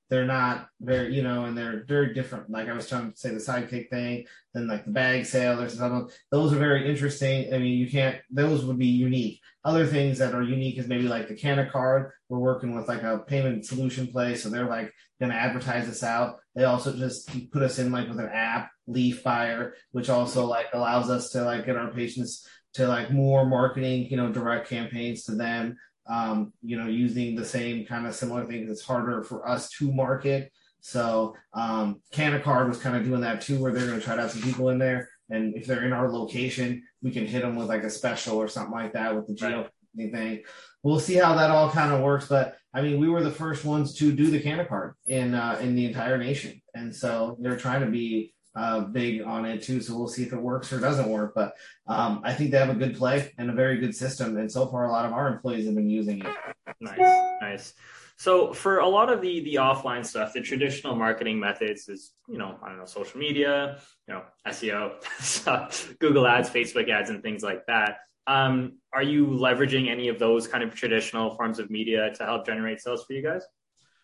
[0.09, 2.51] They're not very you know and they're very different.
[2.51, 5.59] Like I was trying to say the sidekick thing, then like the bag sale.
[5.59, 7.53] There's some those are very interesting.
[7.53, 9.41] I mean you can't those would be unique.
[9.65, 12.13] Other things that are unique is maybe like the Canna card.
[12.31, 16.03] We're working with like a payment solution place, so they're like going to advertise this
[16.03, 16.39] out.
[16.59, 21.09] They also just put us in like with an app, Leafbuyer, which also like allows
[21.09, 22.45] us to like get our patients
[22.75, 25.77] to like more marketing, you know, direct campaigns to them.
[26.11, 28.69] Um, you know, using the same kind of similar things.
[28.69, 30.51] It's harder for us to market.
[30.81, 34.17] So um, Canna Card was kind of doing that too, where they're going to try
[34.17, 37.43] to have some people in there, and if they're in our location, we can hit
[37.43, 40.43] them with like a special or something like that with the geo thing.
[40.83, 43.65] We'll see how that all kind of works, but I mean, we were the first
[43.65, 47.57] ones to do the Canna card in uh, in the entire nation, and so they're
[47.57, 49.81] trying to be uh, big on it too.
[49.81, 51.33] So we'll see if it works or doesn't work.
[51.35, 51.55] But
[51.87, 54.67] um, I think they have a good play and a very good system, and so
[54.67, 56.37] far a lot of our employees have been using it.
[56.81, 56.99] Nice,
[57.41, 57.75] nice.
[58.17, 62.37] So for a lot of the the offline stuff, the traditional marketing methods is you
[62.37, 67.43] know I don't know social media, you know SEO, Google Ads, Facebook ads, and things
[67.43, 67.99] like that.
[68.29, 72.45] Um, are you leveraging any of those kind of traditional forms of media to help
[72.45, 73.43] generate sales for you guys?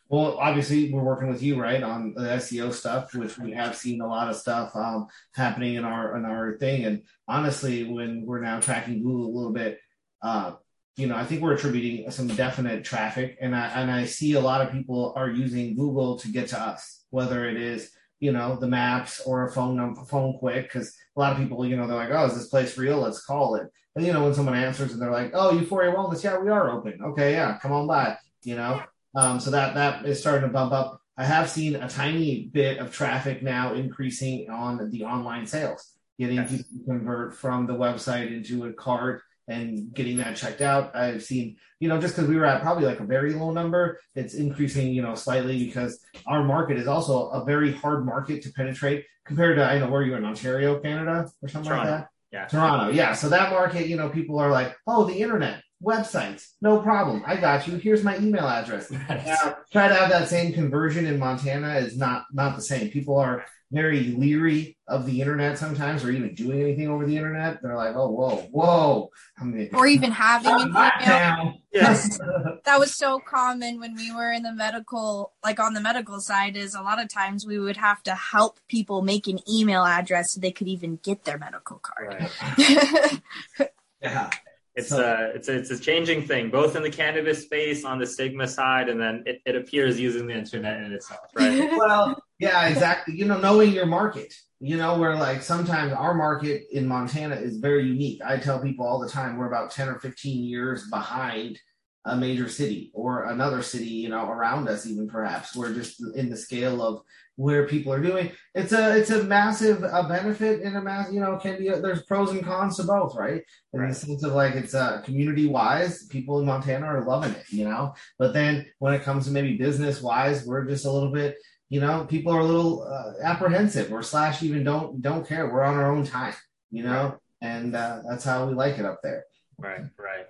[0.08, 4.00] Well, obviously, we're working with you, right, on the SEO stuff, which we have seen
[4.00, 6.84] a lot of stuff um, happening in our in our thing.
[6.84, 9.78] And honestly, when we're now tracking Google a little bit,
[10.22, 10.52] uh,
[10.96, 14.40] you know, I think we're attributing some definite traffic, and I and I see a
[14.40, 18.56] lot of people are using Google to get to us, whether it is you know
[18.56, 21.86] the maps or a phone number, phone quick, because a lot of people, you know,
[21.86, 23.00] they're like, oh, is this place real?
[23.00, 23.68] Let's call it.
[23.96, 26.98] You know, when someone answers and they're like, oh, Euphoria Wellness, yeah, we are open.
[27.00, 28.16] Okay, yeah, come on by.
[28.42, 28.82] You know,
[29.14, 31.00] um, so that that is starting to bump up.
[31.16, 36.36] I have seen a tiny bit of traffic now increasing on the online sales, getting
[36.36, 36.50] Yes.
[36.50, 40.96] people to convert from the website into a cart and getting that checked out.
[40.96, 44.00] I've seen, you know, just because we were at probably like a very low number,
[44.16, 48.52] it's increasing, you know, slightly because our market is also a very hard market to
[48.52, 51.90] penetrate compared to I know where you're in Ontario, Canada, or something Toronto.
[51.90, 52.08] like that.
[52.46, 53.12] Toronto, yeah.
[53.14, 57.22] So that market, you know, people are like, oh, the internet, websites, no problem.
[57.26, 57.76] I got you.
[57.76, 58.90] Here's my email address.
[59.08, 62.90] Now, uh, try to have that same conversion in Montana is not not the same.
[62.90, 67.60] People are very leery of the internet sometimes, or even doing anything over the internet.
[67.60, 69.10] They're like, oh, whoa, whoa.
[69.40, 70.72] I mean, Or even having an email.
[70.74, 71.60] lockdown.
[71.72, 72.18] Yes.
[72.64, 76.56] that was so common when we were in the medical like on the medical side
[76.56, 80.32] is a lot of times we would have to help people make an email address
[80.34, 83.20] so they could even get their medical card Right.
[84.00, 84.30] yeah.
[84.74, 87.98] It's So- uh it's a, it's a changing thing, both in the cannabis space on
[87.98, 91.70] the stigma side, and then it, it appears using the internet in itself, right?
[91.76, 93.14] well, yeah, exactly.
[93.16, 94.32] You know, knowing your market.
[94.60, 98.22] You know, where like sometimes our market in Montana is very unique.
[98.24, 101.58] I tell people all the time we're about 10 or 15 years behind
[102.06, 105.56] a major city or another city, you know, around us, even perhaps.
[105.56, 107.02] We're just in the scale of
[107.36, 108.30] where people are doing.
[108.54, 111.80] It's a it's a massive uh, benefit and a mass, you know, can be a,
[111.80, 113.42] there's pros and cons to both, right?
[113.72, 113.88] In Right.
[113.88, 117.64] the sense of like it's uh, community wise, people in Montana are loving it, you
[117.64, 117.94] know.
[118.18, 121.36] But then when it comes to maybe business wise, we're just a little bit
[121.70, 125.62] you know people are a little uh, apprehensive or slash even don't don't care we're
[125.64, 126.34] on our own time
[126.70, 129.24] you know and uh, that's how we like it up there
[129.58, 130.26] Right, right.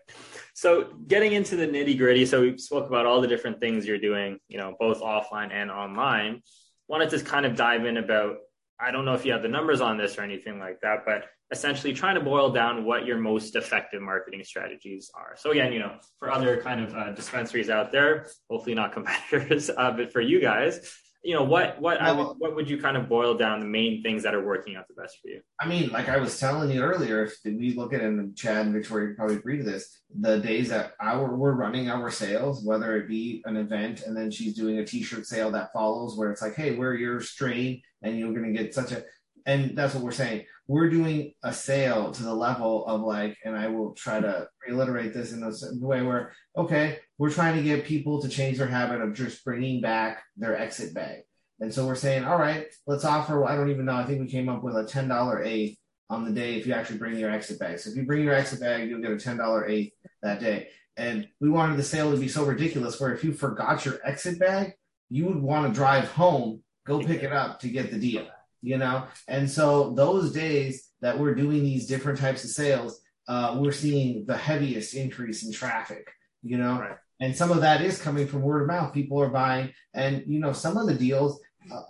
[0.55, 3.99] So getting into the nitty gritty, so we spoke about all the different things you're
[3.99, 6.43] doing, you know, both offline and online.
[6.89, 8.37] Wanted to kind of dive in about,
[8.79, 11.25] I don't know if you have the numbers on this or anything like that, but
[11.51, 15.37] essentially trying to boil down what your most effective marketing strategies are.
[15.37, 19.71] So again, you know, for other kind of uh, dispensaries out there, hopefully not competitors,
[19.77, 22.99] uh, but for you guys, you know, what what I would, what would you kind
[22.99, 25.41] of boil down the main things that are working out the best for you?
[25.59, 28.67] I mean, like I was telling you earlier, if we look at it, and Chad
[28.67, 32.97] and Victoria probably agree to this, the days that our we're running our sales, whether
[32.99, 36.43] it be an event and then she's doing a t-shirt sale that follows where it's
[36.43, 39.03] like, hey, we're your strain and you're gonna get such a
[39.47, 40.47] and that's what we're saying.
[40.67, 45.13] We're doing a sale to the level of like, and I will try to reiterate
[45.13, 49.03] this in the way where, okay, we're trying to get people to change their habit
[49.03, 51.21] of just bringing back their exit bag.
[51.61, 54.27] And so we're saying, all right, let's offer, I don't even know, I think we
[54.27, 55.77] came up with a $10 eighth
[56.09, 57.79] on the day if you actually bring your exit bag.
[57.79, 60.69] So if you bring your exit bag, you'll get a $10 eighth that day.
[60.97, 64.39] And we wanted the sale to be so ridiculous where if you forgot your exit
[64.39, 64.73] bag,
[65.11, 68.27] you would want to drive home, go pick it up to get the deal
[68.65, 69.05] you know?
[69.29, 74.25] And so those days that we're doing these different types of sales, uh, we're seeing
[74.27, 76.11] the heaviest increase in traffic,
[76.43, 76.81] you know?
[76.81, 76.97] Right.
[77.21, 78.93] And some of that is coming from word of mouth.
[78.93, 81.41] People are buying, and you know, some of the deals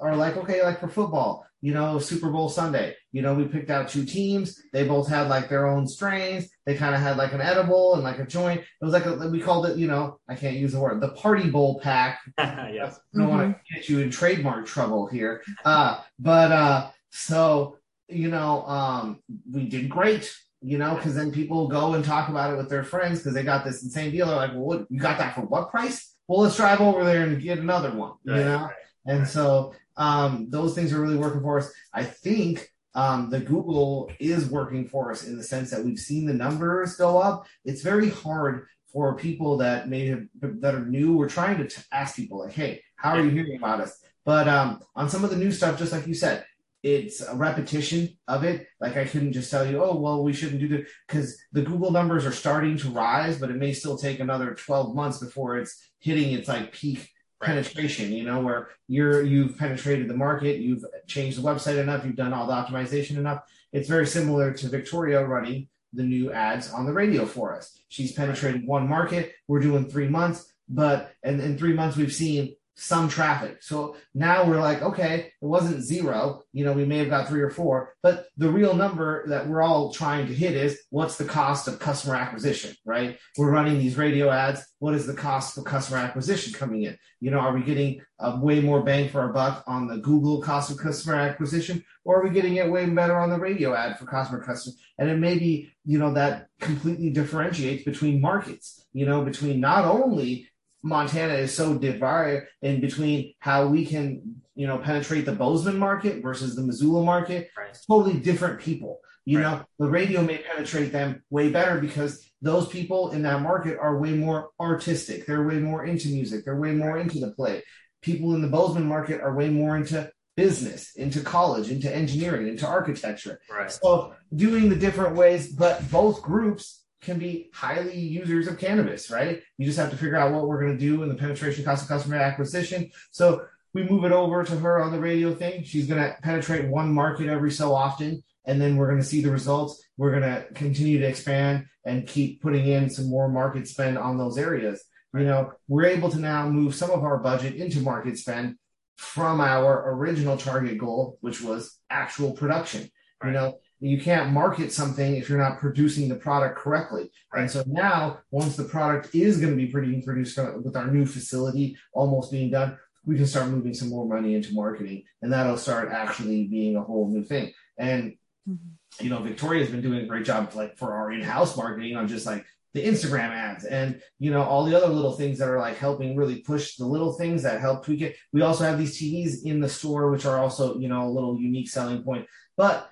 [0.01, 3.71] are like, okay, like for football, you know, Super Bowl Sunday, you know, we picked
[3.71, 4.61] out two teams.
[4.73, 6.49] They both had like their own strains.
[6.67, 8.61] They kind of had like an edible and like a joint.
[8.61, 11.09] It was like a, we called it, you know, I can't use the word, the
[11.09, 12.21] party bowl pack.
[12.39, 13.01] yes.
[13.15, 13.29] I don't mm-hmm.
[13.29, 15.43] want to get you in trademark trouble here.
[15.65, 20.35] Uh, but uh, so, you know, um, we did great
[20.65, 23.43] you know, because then people go and talk about it with their friends because they
[23.43, 24.27] got this insane deal.
[24.27, 26.15] They're like, well, what, you got that for what price?
[26.27, 28.63] Well, let's drive over there and get another one, right, you know?
[28.63, 28.75] Right.
[29.07, 31.73] And so um, those things are really working for us.
[31.93, 36.27] I think um, the Google is working for us in the sense that we've seen
[36.27, 37.47] the numbers go up.
[37.65, 41.17] It's very hard for people that may have that are new.
[41.17, 44.47] We're trying to t- ask people like, "Hey, how are you hearing about us?" But
[44.47, 46.47] um, on some of the new stuff, just like you said,
[46.85, 48.69] it's a repetition of it.
[48.79, 51.91] Like I couldn't just tell you, oh well, we shouldn't do that because the Google
[51.91, 55.91] numbers are starting to rise, but it may still take another 12 months before it's
[55.99, 57.11] hitting its like peak
[57.45, 62.17] penetration, you know, where you're you've penetrated the market, you've changed the website enough, you've
[62.17, 63.43] done all the optimization enough.
[63.73, 67.79] It's very similar to Victoria running the new ads on the radio for us.
[67.89, 69.33] She's penetrated one market.
[69.47, 73.63] We're doing three months, but and in three months we've seen some traffic.
[73.63, 76.43] So now we're like, okay, it wasn't zero.
[76.53, 79.63] You know, we may have got three or four, but the real number that we're
[79.63, 83.19] all trying to hit is what's the cost of customer acquisition, right?
[83.39, 84.65] We're running these radio ads.
[84.81, 86.99] What is the cost for customer acquisition coming in?
[87.21, 90.41] You know, are we getting a way more bang for our buck on the Google
[90.41, 93.99] cost of customer acquisition, or are we getting it way better on the radio ad
[93.99, 94.75] for customer customer?
[94.99, 99.85] And it may be, you know, that completely differentiates between markets, you know, between not
[99.85, 100.49] only
[100.85, 106.23] Montana is so divided in between how we can, you know, penetrate the Bozeman market
[106.23, 107.49] versus the Missoula market.
[107.57, 107.71] Right.
[107.71, 109.01] It's totally different people.
[109.25, 109.45] You right.
[109.45, 113.99] know, the radio may penetrate them way better because those people in that market are
[113.99, 115.25] way more artistic.
[115.25, 116.45] They're way more into music.
[116.45, 117.63] They're way more into the play.
[118.03, 122.67] People in the Bozeman market are way more into business, into college, into engineering, into
[122.67, 123.41] architecture.
[123.51, 123.73] Right.
[123.73, 129.43] So doing the different ways, but both groups can be highly users of cannabis, right?
[129.59, 131.83] You just have to figure out what we're going to do in the penetration cost
[131.83, 132.91] of customer acquisition.
[133.11, 135.65] So we move it over to her on the radio thing.
[135.65, 139.21] She's going to penetrate one market every so often, and then we're going to see
[139.21, 139.85] the results.
[139.97, 144.17] We're going to continue to expand and keep putting in some more market spend on
[144.17, 144.83] those areas.
[145.13, 148.57] You know, we're able to now move some of our budget into market spend
[148.97, 152.89] from our original target goal, which was actual production.
[153.23, 153.29] Right.
[153.29, 157.11] You know, you can't market something if you're not producing the product correctly.
[157.33, 157.43] Right.
[157.43, 161.05] And so now, once the product is going to be being produced with our new
[161.05, 165.59] facility almost being done, we can start moving some more money into marketing, and that'll
[165.59, 167.53] start actually being a whole new thing.
[167.77, 168.17] And
[168.49, 169.05] mm-hmm.
[169.05, 172.25] you know, Victoria's been doing a great job, like for our in-house marketing on just
[172.25, 175.77] like the Instagram ads and you know all the other little things that are like
[175.77, 178.17] helping really push the little things that help tweak it.
[178.33, 181.39] We also have these TVs in the store, which are also you know a little
[181.39, 182.27] unique selling point.
[182.57, 182.91] But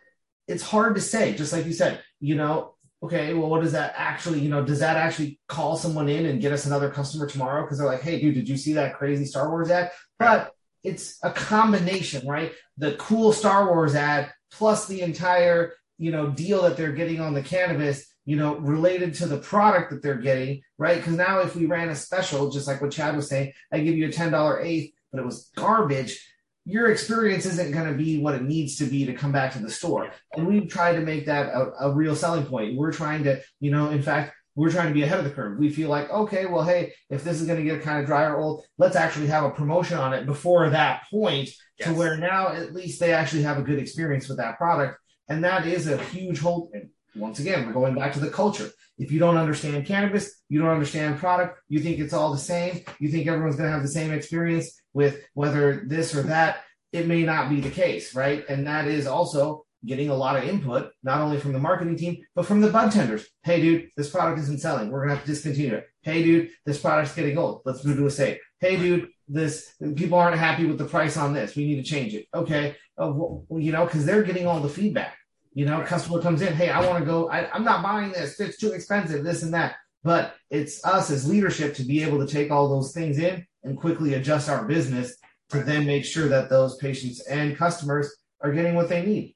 [0.48, 3.94] it's hard to say, just like you said, you know, okay, well, what does that
[3.96, 7.62] actually, you know, does that actually call someone in and get us another customer tomorrow?
[7.62, 9.90] Because they're like, hey, dude, did you see that crazy Star Wars ad?
[10.18, 10.52] But
[10.84, 12.52] it's a combination, right?
[12.78, 17.34] The cool Star Wars ad plus the entire, you know, deal that they're getting on
[17.34, 20.98] the cannabis, you know, related to the product that they're getting, right?
[20.98, 23.96] Because now if we ran a special, just like what Chad was saying, I give
[23.96, 26.24] you a $10 eighth, but it was garbage
[26.64, 29.58] your experience isn't going to be what it needs to be to come back to
[29.58, 30.10] the store.
[30.34, 32.76] And we've tried to make that a, a, real selling point.
[32.76, 35.58] We're trying to, you know, in fact, we're trying to be ahead of the curve.
[35.58, 38.24] We feel like, okay, well, hey, if this is going to get kind of dry
[38.24, 41.48] or old, let's actually have a promotion on it before that point
[41.78, 41.88] yes.
[41.88, 44.98] to where now at least they actually have a good experience with that product.
[45.28, 46.70] And that is a huge hold.
[46.74, 48.70] And once again, we're going back to the culture.
[48.98, 52.84] If you don't understand cannabis, you don't understand product, you think it's all the same,
[53.00, 57.06] you think everyone's going to have the same experience with whether this or that, it
[57.06, 58.44] may not be the case, right?
[58.48, 62.18] And that is also getting a lot of input, not only from the marketing team,
[62.34, 63.26] but from the bud tenders.
[63.42, 64.90] Hey, dude, this product isn't selling.
[64.90, 65.88] We're going to have to discontinue it.
[66.02, 67.62] Hey, dude, this product's getting old.
[67.64, 68.38] Let's move to a safe.
[68.60, 71.56] Hey, dude, this people aren't happy with the price on this.
[71.56, 72.26] We need to change it.
[72.34, 75.16] Okay, uh, well, you know, because they're getting all the feedback.
[75.54, 77.28] You know, a customer comes in, hey, I want to go.
[77.28, 78.38] I, I'm not buying this.
[78.40, 79.24] It's too expensive.
[79.24, 79.76] This and that.
[80.04, 83.76] But it's us as leadership to be able to take all those things in and
[83.76, 85.16] quickly adjust our business
[85.50, 89.34] to then make sure that those patients and customers are getting what they need.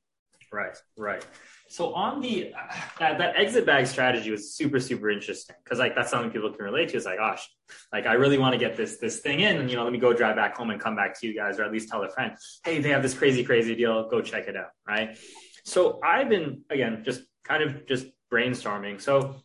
[0.53, 1.25] Right, right.
[1.69, 5.97] So on the uh, that, that exit bag strategy was super super interesting because like
[5.97, 6.97] that's something people can relate to.
[6.97, 7.49] It's like, gosh,
[7.93, 9.99] like I really want to get this this thing in, and you know, let me
[9.99, 12.09] go drive back home and come back to you guys, or at least tell a
[12.09, 12.33] friend,
[12.65, 15.19] hey, they have this crazy crazy deal, go check it out, right?
[15.65, 19.01] So I've been again just kind of just brainstorming.
[19.01, 19.37] So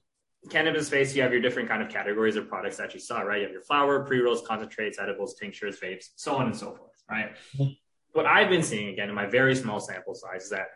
[0.50, 3.40] cannabis space, you have your different kind of categories of products that you saw, right?
[3.40, 7.04] You have your flower, pre rolls, concentrates, edibles, tinctures, vapes, so on and so forth,
[7.10, 7.36] right?
[7.56, 7.74] Mm-hmm.
[8.14, 10.68] What I've been seeing again in my very small sample size is that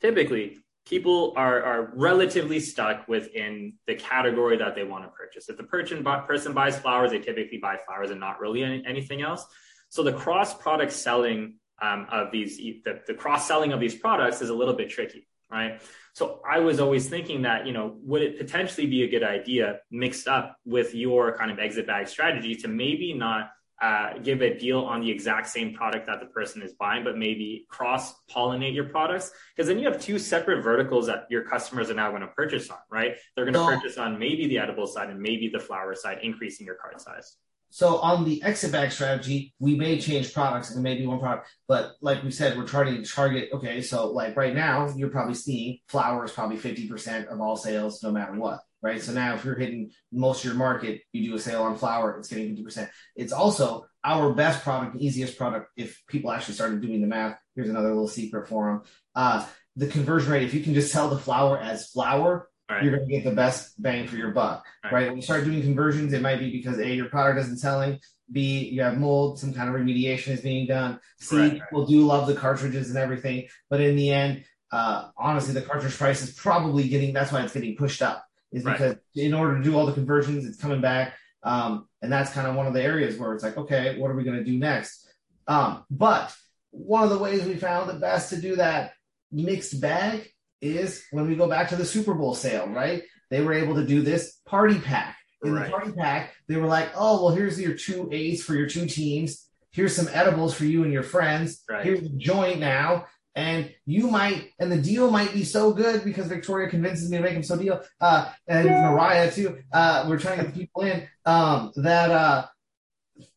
[0.00, 5.48] typically people are, are relatively stuck within the category that they want to purchase.
[5.48, 9.22] If the person, person buys flowers, they typically buy flowers and not really any, anything
[9.22, 9.44] else.
[9.88, 14.42] So the cross product selling um, of these, the, the cross selling of these products
[14.42, 15.80] is a little bit tricky, right?
[16.12, 19.80] So I was always thinking that, you know, would it potentially be a good idea
[19.90, 23.50] mixed up with your kind of exit bag strategy to maybe not
[23.82, 27.18] uh, give a deal on the exact same product that the person is buying, but
[27.18, 29.32] maybe cross pollinate your products.
[29.54, 32.70] Because then you have two separate verticals that your customers are now going to purchase
[32.70, 33.16] on, right?
[33.34, 36.18] They're going to so, purchase on maybe the edible side and maybe the flower side,
[36.22, 37.36] increasing your cart size.
[37.74, 41.94] So on the exit bag strategy, we may change products and maybe one product, but
[42.00, 43.48] like we said, we're trying to target.
[43.52, 48.00] Okay, so like right now, you're probably seeing flower is probably 50% of all sales,
[48.00, 49.02] no matter what right?
[49.02, 52.18] So now if you're hitting most of your market, you do a sale on flower,
[52.18, 52.90] it's getting 50%.
[53.16, 55.70] It's also our best product, easiest product.
[55.74, 58.82] If people actually started doing the math, here's another little secret for them.
[59.14, 62.82] Uh, the conversion rate, if you can just sell the flower as flower, right.
[62.82, 64.92] you're going to get the best bang for your buck, right.
[64.92, 65.06] right?
[65.08, 68.00] When you start doing conversions, it might be because A, your product isn't selling.
[68.32, 70.98] B, you have mold, some kind of remediation is being done.
[71.18, 73.48] C, right, people do love the cartridges and everything.
[73.68, 77.52] But in the end, uh, honestly, the cartridge price is probably getting, that's why it's
[77.52, 81.14] getting pushed up is because in order to do all the conversions, it's coming back.
[81.42, 84.14] Um, and that's kind of one of the areas where it's like, okay, what are
[84.14, 85.06] we going to do next?
[85.46, 86.34] Um, but
[86.70, 88.92] one of the ways we found the best to do that
[89.30, 90.30] mixed bag
[90.60, 93.02] is when we go back to the Super Bowl sale, right?
[93.30, 95.16] They were able to do this party pack.
[95.42, 95.66] In right.
[95.66, 98.86] the party pack, they were like, oh, well, here's your two A's for your two
[98.86, 99.46] teams.
[99.72, 101.62] Here's some edibles for you and your friends.
[101.68, 101.84] Right.
[101.84, 103.04] Here's a joint now
[103.36, 107.22] and you might and the deal might be so good because Victoria convinces me to
[107.22, 108.90] make him so deal uh and yeah.
[108.90, 112.46] Mariah too uh we're trying to get the people in um that uh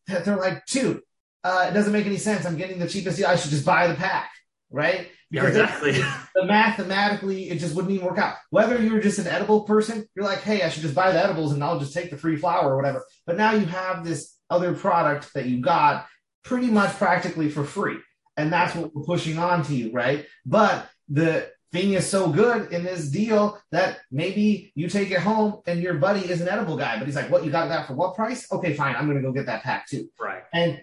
[0.06, 1.02] that they're like two,
[1.44, 3.88] uh it doesn't make any sense I'm getting the cheapest deal I should just buy
[3.88, 4.30] the pack
[4.70, 5.92] right because yeah, exactly
[6.34, 10.24] the mathematically it just wouldn't even work out whether you're just an edible person you're
[10.24, 12.72] like hey I should just buy the edibles and I'll just take the free flower
[12.72, 16.06] or whatever but now you have this other product that you got
[16.44, 17.98] pretty much practically for free
[18.38, 20.24] and that's what we're pushing on to you, right?
[20.46, 25.60] But the thing is so good in this deal that maybe you take it home
[25.66, 27.94] and your buddy is an edible guy, but he's like, "What you got that for
[27.94, 28.50] what price?
[28.50, 30.44] Okay, fine, I'm going to go get that pack too." Right.
[30.54, 30.80] And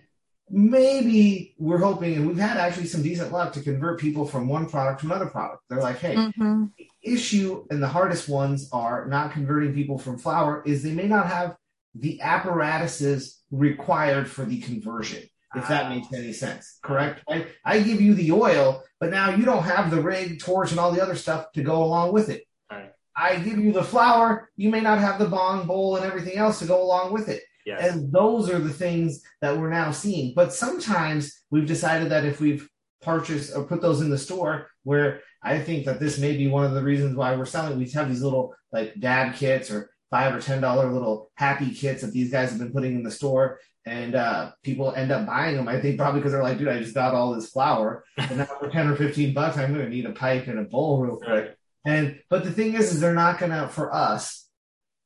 [0.49, 4.69] maybe we're hoping, and we've had actually some decent luck to convert people from one
[4.69, 5.63] product to another product.
[5.69, 6.65] They're like, "Hey." Mm-hmm.
[7.03, 11.27] issue and the hardest ones are not converting people from flour is they may not
[11.27, 11.55] have
[11.93, 15.21] the apparatuses required for the conversion
[15.55, 16.77] if that makes any sense.
[16.81, 17.21] Correct?
[17.29, 20.79] I, I give you the oil, but now you don't have the rig, torch, and
[20.79, 22.43] all the other stuff to go along with it.
[22.69, 22.91] Right.
[23.15, 26.59] I give you the flour, you may not have the bong bowl and everything else
[26.59, 27.43] to go along with it.
[27.65, 27.91] Yes.
[27.91, 30.33] And those are the things that we're now seeing.
[30.35, 32.69] But sometimes we've decided that if we've
[33.01, 36.65] purchased or put those in the store, where I think that this may be one
[36.65, 40.35] of the reasons why we're selling, we have these little like dad kits or five
[40.35, 43.59] or ten dollar little happy kits that these guys have been putting in the store
[43.85, 45.67] and uh, people end up buying them.
[45.67, 48.45] I think probably because they're like, dude, I just got all this flour, and now
[48.45, 51.17] for ten or fifteen bucks, I'm going to need a pipe and a bowl real
[51.17, 51.29] quick.
[51.29, 51.55] Right.
[51.85, 54.47] And but the thing is, is they're not going to for us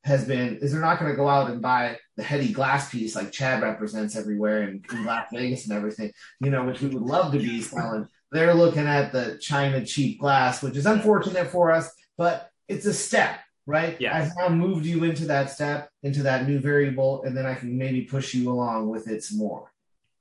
[0.04, 3.16] has been is they're not going to go out and buy the heady glass piece
[3.16, 7.02] like Chad represents everywhere in, in Las Vegas and everything, you know, which we would
[7.02, 8.06] love to be selling.
[8.30, 12.92] They're looking at the China cheap glass, which is unfortunate for us, but it's a
[12.92, 13.96] step right?
[14.00, 14.16] Yeah.
[14.16, 17.78] I've now moved you into that step, into that new variable, and then I can
[17.78, 19.70] maybe push you along with it some more.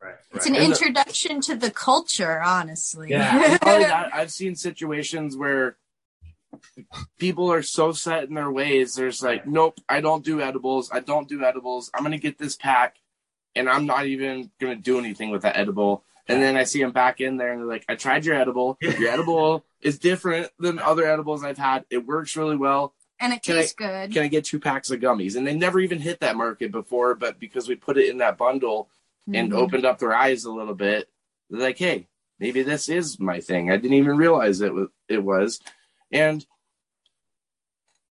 [0.02, 0.16] right.
[0.34, 0.62] It's an right.
[0.62, 3.10] And the- introduction to the culture, honestly.
[3.10, 5.78] Yeah, and not only that, I've seen situations where
[7.18, 8.96] people are so set in their ways.
[8.96, 10.90] There's like, nope, I don't do edibles.
[10.92, 11.90] I don't do edibles.
[11.94, 12.98] I'm gonna get this pack,
[13.56, 16.04] and I'm not even gonna do anything with that edible.
[16.28, 18.78] And then I see them back in there, and they're like, I tried your edible.
[18.82, 21.86] Your edible is different than other edibles I've had.
[21.90, 22.94] It works really well.
[23.20, 24.14] and it Can I- tastes good.
[24.14, 25.36] Can I get two packs of gummies?
[25.36, 28.38] And they never even hit that market before, but because we put it in that
[28.38, 28.90] bundle,
[29.34, 29.56] and Mhm.
[29.58, 31.10] opened up their eyes a little bit.
[31.50, 32.08] They're like, hey,
[32.40, 33.70] maybe this is my thing.
[33.72, 34.88] I didn't even realize it was.
[35.08, 35.60] It was,
[36.12, 36.46] and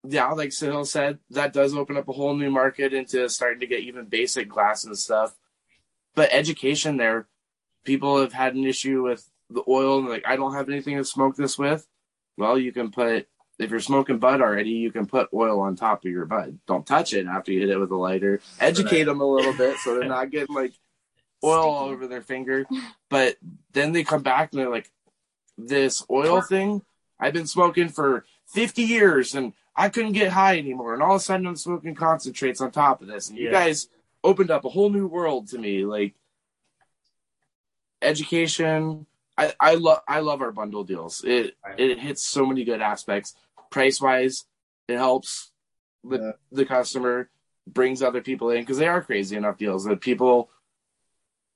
[0.07, 3.67] yeah, like Sahil said, that does open up a whole new market into starting to
[3.67, 5.35] get even basic glass and stuff.
[6.15, 7.27] But education there,
[7.83, 11.03] people have had an issue with the oil and like, I don't have anything to
[11.03, 11.87] smoke this with.
[12.37, 13.27] Well, you can put
[13.59, 16.59] if you're smoking bud already, you can put oil on top of your bud.
[16.67, 18.39] Don't touch it after you hit it with a lighter.
[18.59, 20.73] Educate them a little bit so they're not getting like
[21.43, 22.65] oil all over their finger.
[23.09, 23.37] But
[23.73, 24.91] then they come back and they're like,
[25.57, 26.83] this oil thing,
[27.19, 30.93] I've been smoking for 50 years and I couldn't get high anymore.
[30.93, 33.29] And all of a sudden I'm smoking concentrates on top of this.
[33.29, 33.89] And you guys
[34.23, 35.85] opened up a whole new world to me.
[35.85, 36.13] Like
[38.01, 39.05] education.
[39.37, 41.23] I, I love I love our bundle deals.
[41.23, 41.79] It Right.
[41.79, 43.35] it hits so many good aspects.
[43.69, 44.45] Price wise,
[44.87, 45.51] it helps
[46.03, 46.31] the Yeah.
[46.51, 47.29] the customer,
[47.67, 50.49] brings other people in because they are crazy enough deals that people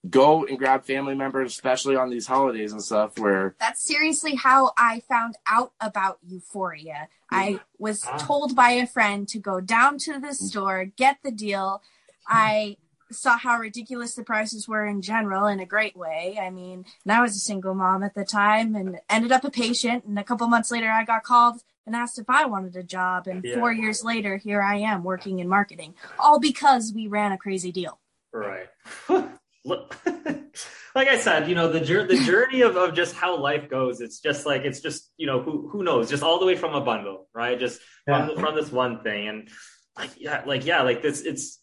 [0.09, 4.71] go and grab family members, especially on these holidays and stuff where That's seriously how
[4.77, 7.07] I found out about Euphoria.
[7.31, 8.17] I was Ah.
[8.17, 11.81] told by a friend to go down to the store, get the deal.
[12.27, 12.77] I
[13.11, 16.39] saw how ridiculous the prices were in general in a great way.
[16.41, 19.51] I mean, and I was a single mom at the time and ended up a
[19.51, 20.05] patient.
[20.05, 23.27] And a couple months later, I got called and asked if I wanted a job.
[23.27, 23.55] And Yeah.
[23.55, 27.71] four years later, here I am working in marketing, all because we ran a crazy
[27.71, 27.99] deal.
[28.33, 28.69] Right.
[29.63, 29.95] Look,
[30.95, 34.19] like I said, you know, the the journey of, of just how life goes, it's
[34.19, 36.81] just like it's just, you know, who who knows, just all the way from a
[36.81, 37.59] bundle, right?
[37.59, 38.27] Just Yeah.
[38.27, 39.27] from, from this one thing.
[39.27, 39.49] And
[39.97, 41.61] like yeah, like yeah, like this it's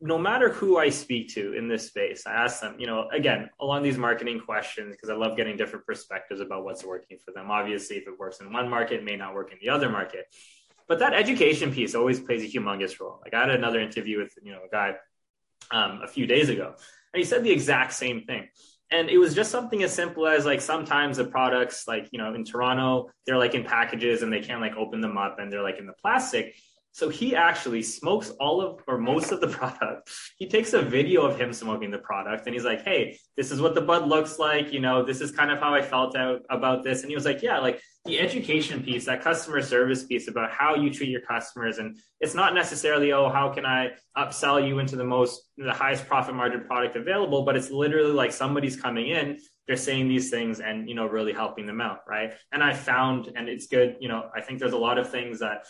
[0.00, 3.50] no matter who I speak to in this space, I ask them, you know, again,
[3.60, 7.50] along these marketing questions, because I love getting different perspectives about what's working for them.
[7.50, 10.26] Obviously, if it works in one market, it may not work in the other market.
[10.86, 13.18] But that education piece always plays a humongous role.
[13.22, 14.94] Like I had another interview with, you know, a guy
[15.70, 16.74] um, a few days ago,
[17.12, 18.48] and he said the exact same thing.
[18.90, 22.34] And it was just something as simple as like sometimes the products, like you know,
[22.34, 25.62] in Toronto, they're like in packages and they can't like open them up and they're
[25.62, 26.54] like in the plastic.
[26.98, 30.10] So he actually smokes all of or most of the product.
[30.36, 33.60] He takes a video of him smoking the product and he's like, "Hey, this is
[33.60, 34.72] what the bud looks like.
[34.72, 37.24] You know, this is kind of how I felt out about this." And he was
[37.24, 41.20] like, "Yeah, like the education piece, that customer service piece about how you treat your
[41.20, 45.72] customers, and it's not necessarily, oh, how can I upsell you into the most, the
[45.72, 49.38] highest profit margin product available, but it's literally like somebody's coming in."
[49.68, 52.32] They're saying these things and you know really helping them out, right?
[52.50, 53.98] And I found, and it's good.
[54.00, 55.66] You know, I think there's a lot of things that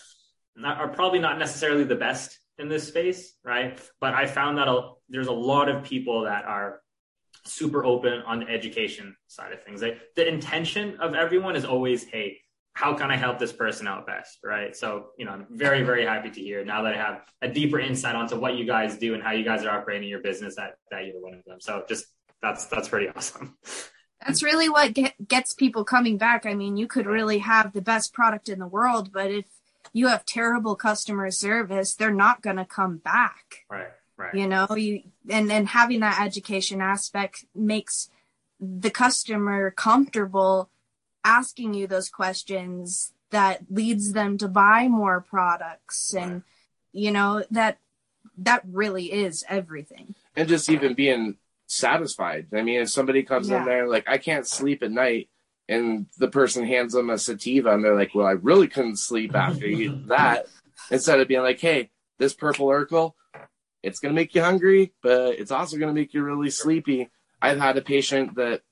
[0.59, 3.81] not, are probably not necessarily the best in this space, right?
[4.01, 6.81] But I found that a, there's a lot of people that are
[7.45, 9.83] super open on the education side of things.
[9.83, 12.39] Like the intention of everyone is always, hey,
[12.79, 14.77] how can I help this person out best, right?
[14.77, 17.81] So, you know, I'm very, very happy to hear now that I have a deeper
[17.81, 20.75] insight onto what you guys do and how you guys are operating your business that
[20.91, 21.61] that you're one of them.
[21.61, 22.07] So, just
[22.41, 23.57] that's that's pretty awesome.
[24.25, 26.47] That's really what get, gets people coming back.
[26.47, 29.47] I mean, you could really have the best product in the world, but if
[29.99, 33.65] you have terrible customer service, they're not going to come back.
[33.69, 34.35] Right, right.
[34.35, 38.09] You know, you and and having that education aspect makes
[38.61, 40.71] the customer comfortable
[41.25, 46.43] asking you those questions that leads them to buy more products and
[46.93, 47.79] you know that
[48.39, 50.15] that really is everything.
[50.37, 51.37] and just even being
[51.67, 52.47] satisfied.
[52.53, 53.59] I mean, if somebody comes Yeah.
[53.59, 55.29] in there like I can't sleep at night,
[55.69, 59.35] and the person hands them a sativa, and they're like, "Well, I really couldn't sleep
[59.35, 60.47] after you that,"
[60.91, 63.15] instead of being like, "Hey, this purple Urkel,
[63.83, 67.11] it's gonna make you hungry, but it's also gonna make you really sleepy."
[67.41, 68.63] I've had a patient that,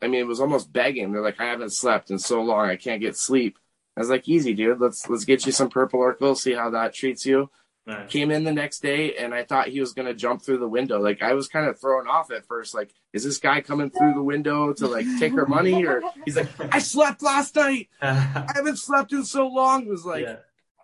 [0.00, 1.12] I mean, it was almost begging.
[1.12, 3.58] They're like, "I haven't slept in so long, I can't get sleep."
[3.96, 4.80] I was like, "Easy, dude.
[4.80, 7.50] Let's let's get you some purple Urkel, see how that treats you."
[7.84, 8.08] Right.
[8.08, 11.00] came in the next day and I thought he was gonna jump through the window.
[11.00, 12.74] Like I was kind of thrown off at first.
[12.74, 15.84] Like, is this guy coming through the window to like take her money?
[15.84, 17.88] Or he's like, I slept last night.
[18.00, 19.82] I haven't slept in so long.
[19.82, 20.36] It was like yeah.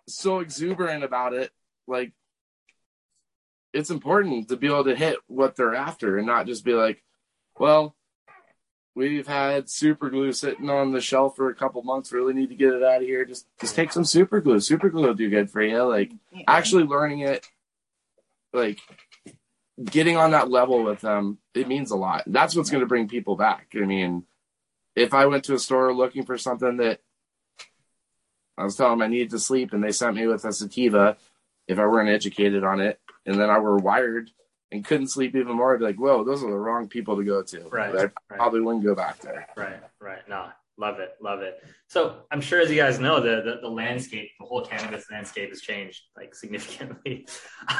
[0.07, 1.51] so exuberant about it.
[1.87, 2.11] Like
[3.71, 7.03] it's important to be able to hit what they're after and not just be like,
[7.57, 7.95] well,
[8.95, 12.11] we've had super glue sitting on the shelf for a couple months.
[12.11, 13.25] Really need to get it out of here.
[13.25, 14.59] Just just take some super glue.
[14.59, 15.81] Super glue will do good for you.
[15.83, 16.11] Like
[16.47, 17.47] actually learning it
[18.53, 18.79] like
[19.83, 22.23] getting on that level with them, it means a lot.
[22.27, 23.67] That's what's going to bring people back.
[23.75, 24.23] I mean,
[24.95, 27.01] if I went to a store looking for something that
[28.57, 31.17] I was telling them I needed to sleep and they sent me with a sativa,
[31.67, 34.31] if I weren't educated on it, and then I were wired
[34.71, 37.23] and couldn't sleep even more, I'd be like, whoa, those are the wrong people to
[37.23, 37.67] go to.
[37.69, 37.89] Right.
[37.89, 38.11] I right.
[38.29, 39.47] probably wouldn't go back there.
[39.55, 39.79] Right.
[39.99, 40.27] Right.
[40.29, 41.15] No, love it.
[41.21, 41.63] Love it.
[41.87, 45.49] So I'm sure as you guys know, the, the, the landscape, the whole cannabis landscape
[45.49, 47.27] has changed like significantly.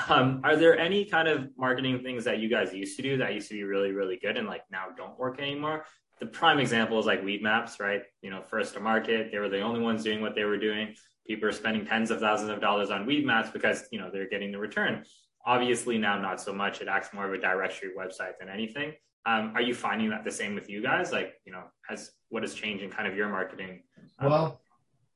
[0.07, 3.33] Um, are there any kind of marketing things that you guys used to do that
[3.33, 5.85] used to be really, really good and like now don't work anymore?
[6.19, 8.01] The prime example is like Weedmaps, right?
[8.21, 10.95] You know, first to market, they were the only ones doing what they were doing.
[11.27, 14.51] People are spending tens of thousands of dollars on Weedmaps because, you know, they're getting
[14.51, 15.03] the return.
[15.53, 16.79] Obviously now not so much.
[16.79, 18.93] It acts more of a directory website than anything.
[19.25, 21.11] Um, are you finding that the same with you guys?
[21.11, 23.81] Like, you know, has what has changed in kind of your marketing?
[24.19, 24.61] Um, Well,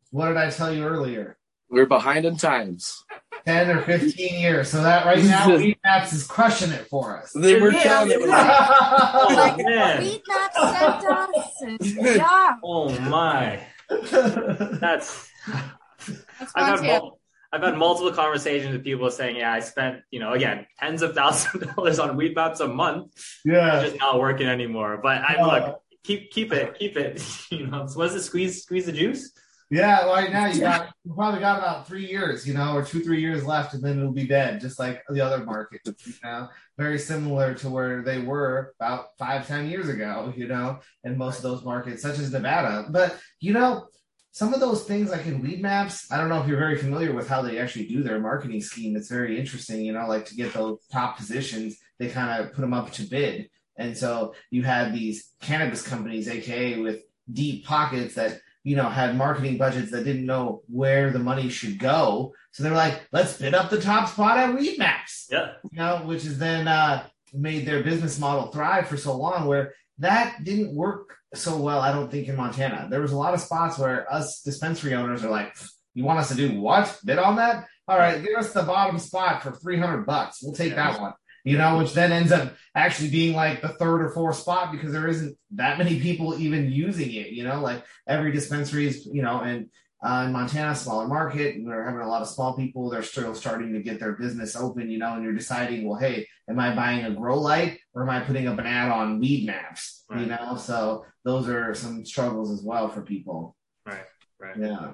[0.09, 1.37] what did I tell you earlier?
[1.69, 3.03] We're behind in times.
[3.45, 4.69] 10 or 15 years.
[4.69, 7.31] So that right now, Weedmaps is crushing it for us.
[7.33, 7.83] They were Yeah.
[7.83, 10.01] telling it was oh Like, man!
[10.01, 11.93] Read that sentence.
[12.17, 13.59] Yeah, Oh my!
[13.89, 16.83] That's that's I've fun had too.
[16.87, 17.19] mul-
[17.53, 21.13] I've had multiple conversations with people saying, "Yeah, I spent you know again tens of
[21.13, 23.11] thousands of dollars on Weedmaps a month.
[23.13, 23.83] It's yeah.
[23.83, 27.23] just not working anymore." But I Uh, look, keep keep it, keep it.
[27.51, 29.31] You know, so was it squeeze squeeze the juice?
[29.69, 33.01] Yeah, right now you got you probably got about three years, you know, or two,
[33.01, 36.49] three years left, and then it'll be dead, just like the other markets, you know.
[36.77, 41.37] Very similar to where they were about five, ten years ago, you know, in most
[41.37, 42.87] of those markets, such as Nevada.
[42.89, 43.87] But you know,
[44.33, 47.29] some of those things like in Weedmaps, I don't know if you're very familiar with
[47.29, 48.97] how they actually do their marketing scheme.
[48.97, 52.61] It's very interesting, you know, like to get those top positions, they kind of put
[52.61, 53.49] them up to bid.
[53.77, 59.17] And so you had these cannabis companies, aka with deep pockets that you know, had
[59.17, 62.33] marketing budgets that didn't know where the money should go.
[62.51, 66.23] So they're like, let's bid up the top spot at Weedmaps, Yeah, you know, which
[66.23, 71.15] has then uh, made their business model thrive for so long where that didn't work
[71.33, 72.87] so well, I don't think, in Montana.
[72.89, 75.55] There was a lot of spots where us dispensary owners are like,
[75.93, 76.99] you want us to do what?
[77.05, 77.65] Bid on that?
[77.87, 80.39] All right, give us the bottom spot for 300 bucks.
[80.41, 81.13] We'll take that one.
[81.43, 84.93] You know, which then ends up actually being like the third or fourth spot because
[84.93, 87.31] there isn't that many people even using it.
[87.31, 89.69] You know, like every dispensary is, you know, and
[90.03, 92.89] uh, in Montana, smaller market, we're having a lot of small people.
[92.89, 96.27] They're still starting to get their business open, you know, and you're deciding, well, hey,
[96.49, 100.01] am I buying a grow light or am I putting up an ad on Weedmaps?
[100.15, 103.55] You know, so those are some struggles as well for people.
[103.85, 104.03] right,
[104.39, 104.57] right.
[104.57, 104.91] Yeah.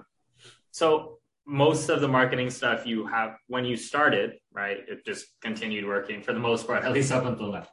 [0.72, 4.78] So most of the marketing stuff you have when you started, right?
[4.88, 7.68] It just continued working for the most part, at least up until now.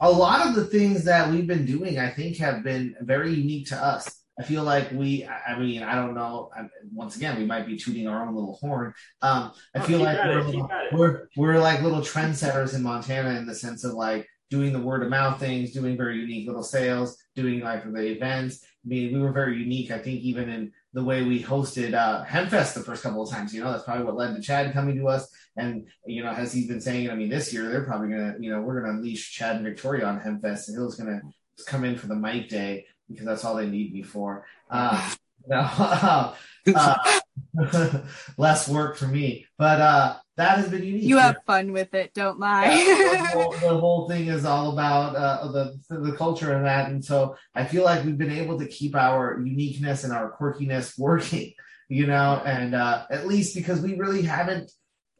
[0.00, 3.68] a lot of the things that we've been doing, I think, have been very unique
[3.68, 4.21] to us.
[4.42, 6.50] I feel like we, I mean, I don't know.
[6.56, 6.62] I,
[6.92, 8.92] once again, we might be tooting our own little horn.
[9.20, 13.38] Um, I Oh, feel like we're, it, keep we're we're like little trendsetters in Montana
[13.38, 16.62] in the sense of like doing the word of mouth things, doing very unique little
[16.62, 18.64] sales, doing like the events.
[18.84, 19.90] I mean, we were very unique.
[19.92, 23.54] I think even in the way we hosted uh, Hempfest the first couple of times.
[23.54, 25.28] You know, that's probably what led to Chad coming to us.
[25.56, 28.50] And you know, as he's been saying, I mean, this year they're probably gonna, you
[28.50, 31.20] know, we're gonna unleash Chad and Victoria on Hempfest, and Hill's gonna
[31.66, 34.44] come in for the mic day because that's all they need me for.
[34.70, 35.14] Uh,
[35.46, 35.58] no,
[36.74, 37.20] uh,
[38.38, 41.02] less work for me, but uh, that has been unique.
[41.02, 42.68] You have fun with it, don't lie.
[42.68, 47.04] the, whole, the whole thing is all about uh, the the culture and that, and
[47.04, 51.52] so I feel like we've been able to keep our uniqueness and our quirkiness working,
[51.88, 54.70] you know, and uh, at least because we really haven't.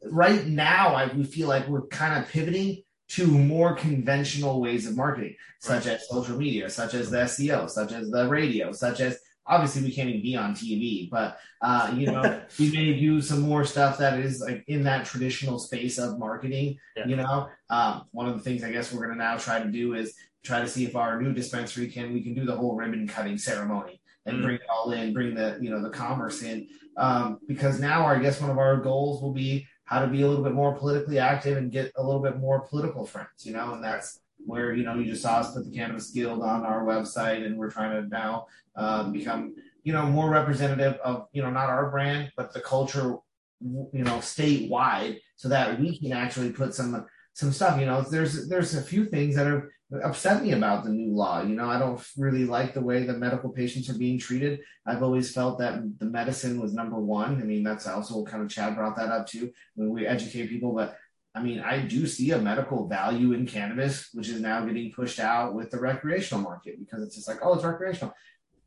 [0.05, 4.95] Right now, I we feel like we're kind of pivoting to more conventional ways of
[4.95, 9.19] marketing, such as social media, such as the SEO, such as the radio, such as
[9.45, 13.41] obviously we can't even be on TV, but uh, you know, we may do some
[13.41, 16.77] more stuff that is like in that traditional space of marketing.
[16.95, 17.07] Yeah.
[17.07, 19.95] You know, um, one of the things I guess we're gonna now try to do
[19.95, 23.07] is try to see if our new dispensary can we can do the whole ribbon
[23.07, 24.43] cutting ceremony and Mm.
[24.43, 28.19] bring it all in, bring the you know the commerce in, um, because now I
[28.19, 31.19] guess one of our goals will be how to be a little bit more politically
[31.19, 33.45] active and get a little bit more political friends.
[33.45, 36.41] You know, and that's where you know you just saw us put the Cannabis Guild
[36.41, 41.27] on our website, and we're trying to now um, become you know more representative of
[41.31, 43.17] you know not our brand but the culture
[43.61, 47.79] you know statewide, so that we can actually put some some stuff.
[47.79, 49.63] You know, there's there's a few things that have
[50.01, 51.41] upset me about the new law.
[51.41, 54.61] You know, I don't really like the way the medical patients are being treated.
[54.85, 57.41] I've always felt that the medicine was number one.
[57.41, 60.73] I mean, that's also kind of Chad brought that up too when we educate people,
[60.73, 60.97] but
[61.35, 65.19] I mean, I do see a medical value in cannabis, which is now getting pushed
[65.19, 68.13] out with the recreational market because it's just like, oh, it's recreational.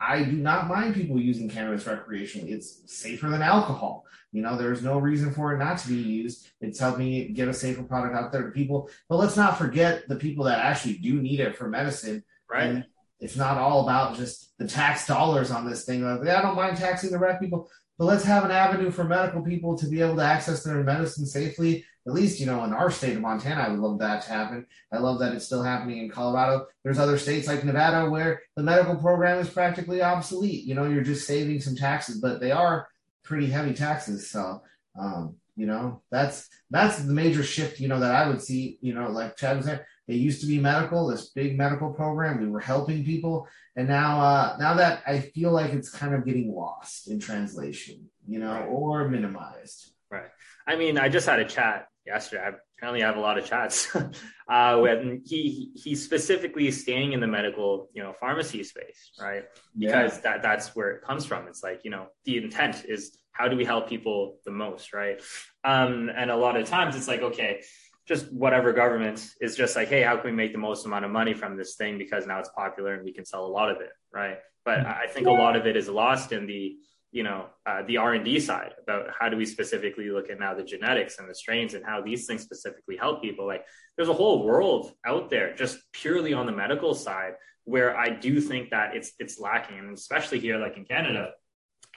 [0.00, 2.50] I do not mind people using cannabis recreationally.
[2.50, 4.04] It's safer than alcohol.
[4.32, 6.48] You know, there's no reason for it not to be used.
[6.60, 8.90] It's helping get a safer product out there to people.
[9.08, 12.22] But let's not forget the people that actually do need it for medicine.
[12.50, 12.64] Right.
[12.64, 12.84] And
[13.18, 16.04] it's not all about just the tax dollars on this thing.
[16.04, 19.42] Like, I don't mind taxing the rec people, but let's have an avenue for medical
[19.42, 21.84] people to be able to access their medicine safely.
[22.06, 24.66] At least, you know, in our state of Montana, I would love that to happen.
[24.92, 26.66] I love that it's still happening in Colorado.
[26.84, 30.64] There's other states like Nevada where the medical program is practically obsolete.
[30.64, 32.86] You know, you're just saving some taxes, but they are
[33.24, 34.30] pretty heavy taxes.
[34.30, 34.62] So,
[34.96, 37.80] um, you know, that's that's the major shift.
[37.80, 38.78] You know that I would see.
[38.82, 42.40] You know, like Chad was saying, it used to be medical, this big medical program.
[42.40, 46.24] We were helping people, and now uh, now that I feel like it's kind of
[46.26, 48.10] getting lost in translation.
[48.28, 48.66] You know, Right.
[48.68, 49.92] or minimized.
[50.10, 50.28] Right.
[50.66, 52.42] I mean, I just had a chat yesterday.
[52.42, 53.94] I apparently have a lot of chats.
[54.48, 59.44] uh, when he he's specifically staying in the medical, you know, pharmacy space, right?
[59.76, 61.48] Because that that's where it comes from.
[61.48, 65.20] It's like you know, the intent is how do we help people the most, right?
[65.64, 67.62] Um, and a lot of times it's like okay.
[68.06, 71.10] Just whatever government is just like, hey, how can we make the most amount of
[71.10, 73.80] money from this thing because now it's popular and we can sell a lot of
[73.80, 74.38] it, right?
[74.64, 76.76] But I think a lot of it is lost in the
[77.16, 80.62] you know uh, the r&d side about how do we specifically look at now the
[80.62, 83.46] genetics and the strains and how these things specifically help people.
[83.46, 83.64] Like
[83.96, 87.32] there's a whole world out there just purely on the medical side
[87.64, 89.78] where i do think that it's it's lacking.
[89.78, 91.30] And especially here like in canada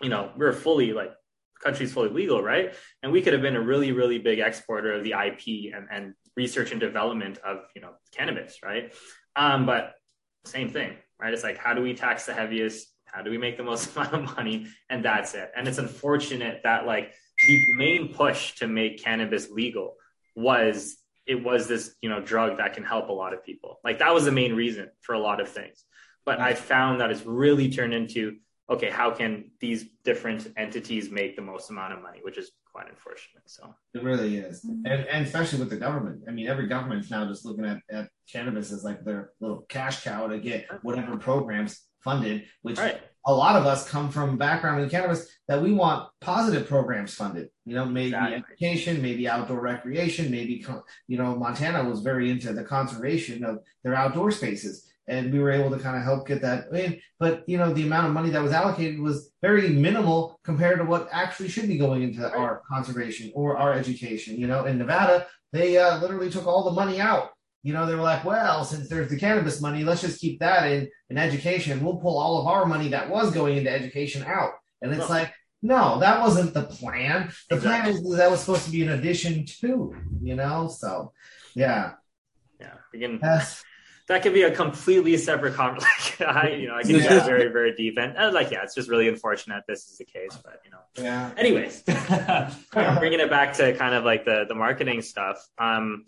[0.01, 1.11] you know we're fully like
[1.61, 2.73] country's fully legal right?
[3.03, 5.43] And we could have been a really really big exporter of the ip
[5.75, 8.93] and, and research and development of you know cannabis right?
[9.35, 9.95] Um, but
[10.45, 11.33] same thing right?
[11.33, 14.13] It's like how do we tax the heaviest how do we make the most amount
[14.13, 14.67] of money?
[14.89, 15.51] And that's it.
[15.55, 17.13] And it's unfortunate that like
[17.47, 19.95] the main push to make cannabis legal
[20.35, 23.79] was it was this you know drug that can help a lot of people.
[23.83, 25.85] Like that was the main reason for a lot of things.
[26.25, 28.35] But i found that it's really turned into
[28.69, 32.87] okay how can these different entities make the most amount of money which is quite
[32.87, 33.73] unfortunate so.
[33.93, 34.85] It really is, mm-hmm.
[34.85, 36.23] and, and especially with the government.
[36.27, 40.03] I mean, every government's now just looking at, at cannabis as like their little cash
[40.03, 42.45] cow to get whatever programs funded.
[42.61, 46.67] Which right a lot of us come from background in cannabis that we want positive
[46.67, 47.49] programs funded.
[47.65, 48.35] You know, maybe Exactly.
[48.37, 50.65] education, maybe outdoor recreation, maybe
[51.07, 55.51] you know, Montana was very into the conservation of their outdoor spaces, and we were
[55.51, 56.99] able to kind of help get that in.
[57.19, 60.85] But you know, the amount of money that was allocated was very minimal compared to
[60.85, 62.33] what actually should be going into Right.
[62.35, 64.37] our conservation or our education.
[64.37, 67.31] You know, in Nevada, they uh, literally took all the money out.
[67.63, 70.71] You know, they were like, well, since there's the cannabis money, let's just keep that
[70.71, 71.83] in in education.
[71.83, 74.51] We'll pull all of our money that was going into education out.
[74.81, 75.15] And it's No.
[75.15, 77.31] like, no, that wasn't the plan.
[77.49, 78.01] The plan Exactly.
[78.09, 80.69] was that was supposed to be an addition to, you know?
[80.69, 81.11] So,
[81.53, 81.93] yeah.
[82.61, 83.63] yeah again Yes.
[84.07, 87.09] that could be a completely separate conversation I, you know i can Yeah.
[87.09, 90.05] get very very deep and, and like yeah it's just really unfortunate this is the
[90.05, 91.31] case but you know Yeah.
[91.37, 91.83] anyways
[93.01, 96.05] bringing it back to kind of like the the marketing stuff um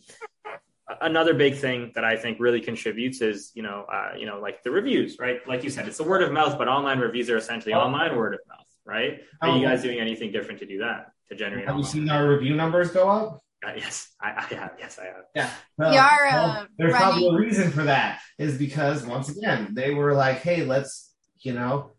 [1.02, 4.62] another big thing that i think really contributes is you know uh, you know like
[4.64, 7.38] the reviews right like you said it's the word of mouth but online reviews are
[7.38, 9.70] essentially online word of mouth right are you Oh.
[9.70, 12.92] guys doing anything different to do that to generate Have you seen our review numbers
[12.92, 13.44] go up?
[13.66, 15.50] Uh, yes I, I have yes i have Yeah.
[15.78, 20.14] We are, uh, there's probably a reason for that, is because once again, they were
[20.14, 21.92] like, hey, let's, you know,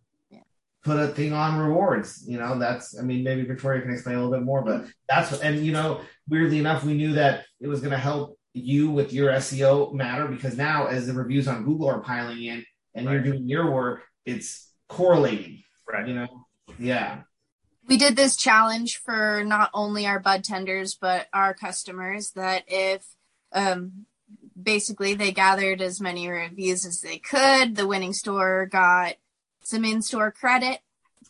[0.84, 2.24] put a thing on rewards.
[2.28, 5.40] You know, that's I mean, maybe Victoria can explain a little bit more, but that's
[5.40, 9.30] and you know, weirdly enough, we knew that it was gonna help you with your
[9.32, 13.48] SEO matter because now as the reviews on Google are piling in and you're doing
[13.48, 15.62] your work, it's correlating.
[15.90, 16.46] right You know?
[16.78, 17.22] Yeah.
[17.88, 23.04] we did this challenge for not only our bud tenders but our customers that if
[23.52, 24.06] um,
[24.60, 29.14] basically they gathered as many reviews as they could the winning store got
[29.62, 30.80] some in-store credit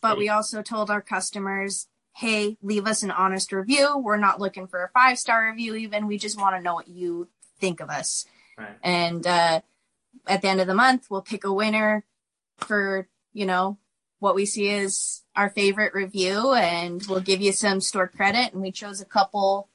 [0.01, 3.97] but we also told our customers hey leave us an honest review.
[3.99, 6.07] We're not looking for a five star review even.
[6.07, 8.27] We just want to know what you think of us.
[8.59, 8.77] Right.
[8.83, 9.61] And uh,
[10.27, 12.05] at the end of the month we'll pick a winner
[12.59, 13.79] for you know
[14.19, 18.53] what we see as our favorite review and we'll give you some store credit.
[18.53, 19.69] And we chose a couple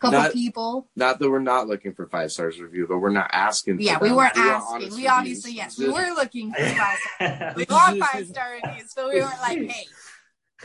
[0.00, 0.88] couple Not- people.
[0.96, 3.76] Not that we're not looking for five stars review, but we're not asking.
[3.76, 4.74] for yeah we weren't want asking.
[4.74, 5.78] honest we obviously reviews.
[5.78, 9.40] yes we were looking for five star we want five star reviews but we weren't
[9.40, 9.86] like hey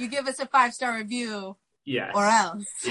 [0.02, 2.66] you give us a five star review yes or else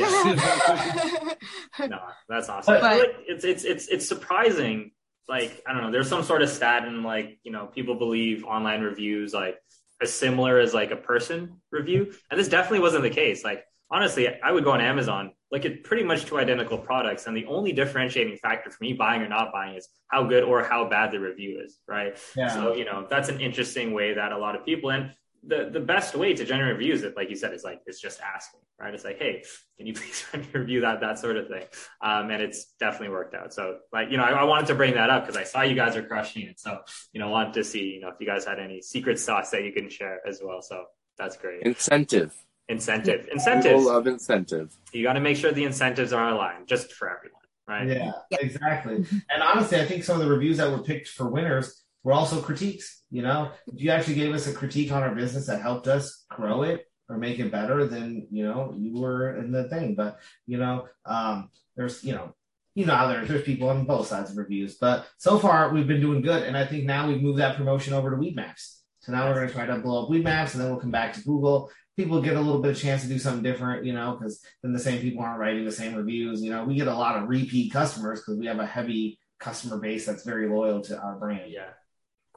[1.81, 1.99] no,
[2.29, 2.81] that's awesome.
[2.81, 4.93] But- But, it's it's it's it's surprising.
[5.29, 8.45] Like I don't know, there's some sort of stat and like you know people believe
[8.45, 9.57] online reviews like
[10.01, 13.45] as similar as like a person review, and this definitely wasn't the case.
[13.45, 17.37] Like honestly, I would go on Amazon, look at pretty much two identical products, and
[17.37, 20.89] the only differentiating factor for me buying or not buying is how good or how
[20.89, 22.17] bad the review is, right?
[22.35, 22.49] Yeah.
[22.49, 25.13] So you know that's an interesting way that a lot of people and
[25.49, 28.21] the the best way to generate reviews, it like you said, is like it's just
[28.21, 28.95] asking, right?
[28.95, 29.43] It's like, hey,
[29.77, 31.65] can you please review that that sort of thing?
[32.03, 33.53] Um, and it's definitely worked out.
[33.53, 35.75] So like you know, I, I wanted to bring that up because I saw you
[35.75, 36.61] guys are crushing it.
[36.61, 36.79] So
[37.13, 39.65] you know, wanted to see you know if you guys had any secret sauce that
[39.65, 40.63] you can share as well.
[40.63, 40.85] So
[41.19, 41.63] that's great.
[41.63, 42.35] Incentive.
[42.71, 43.85] Incentive, People incentives.
[43.87, 44.77] love incentive.
[44.93, 47.89] You got to make sure the incentives are aligned just for everyone, right?
[47.89, 48.39] Yeah, Yeah.
[48.43, 48.97] exactly.
[49.31, 52.41] And honestly, I think some of the reviews that were picked for winners were also
[52.41, 53.03] critiques.
[53.11, 56.25] You know, if you actually gave us a critique on our business that helped us
[56.31, 59.95] grow it or make it better, then you know you were in the thing.
[59.95, 62.35] But you know, um, there's you know.
[62.75, 65.89] You know how there, there's people on both sides of reviews, but so far we've
[65.89, 68.79] been doing good, and I think now we've moved that promotion over to Weedmaps.
[69.01, 71.15] So now we're going to try to blow up Weedmaps, and then we'll come back
[71.15, 71.71] to Google.
[71.97, 74.73] People get a little bit of chance to do something different, you know, because then
[74.73, 76.43] the same people aren't writing the same reviews.
[76.43, 79.79] You know, we get a lot of repeat customers because we have a heavy customer
[79.79, 81.51] base that's very loyal to our brand.
[81.51, 81.71] Yeah,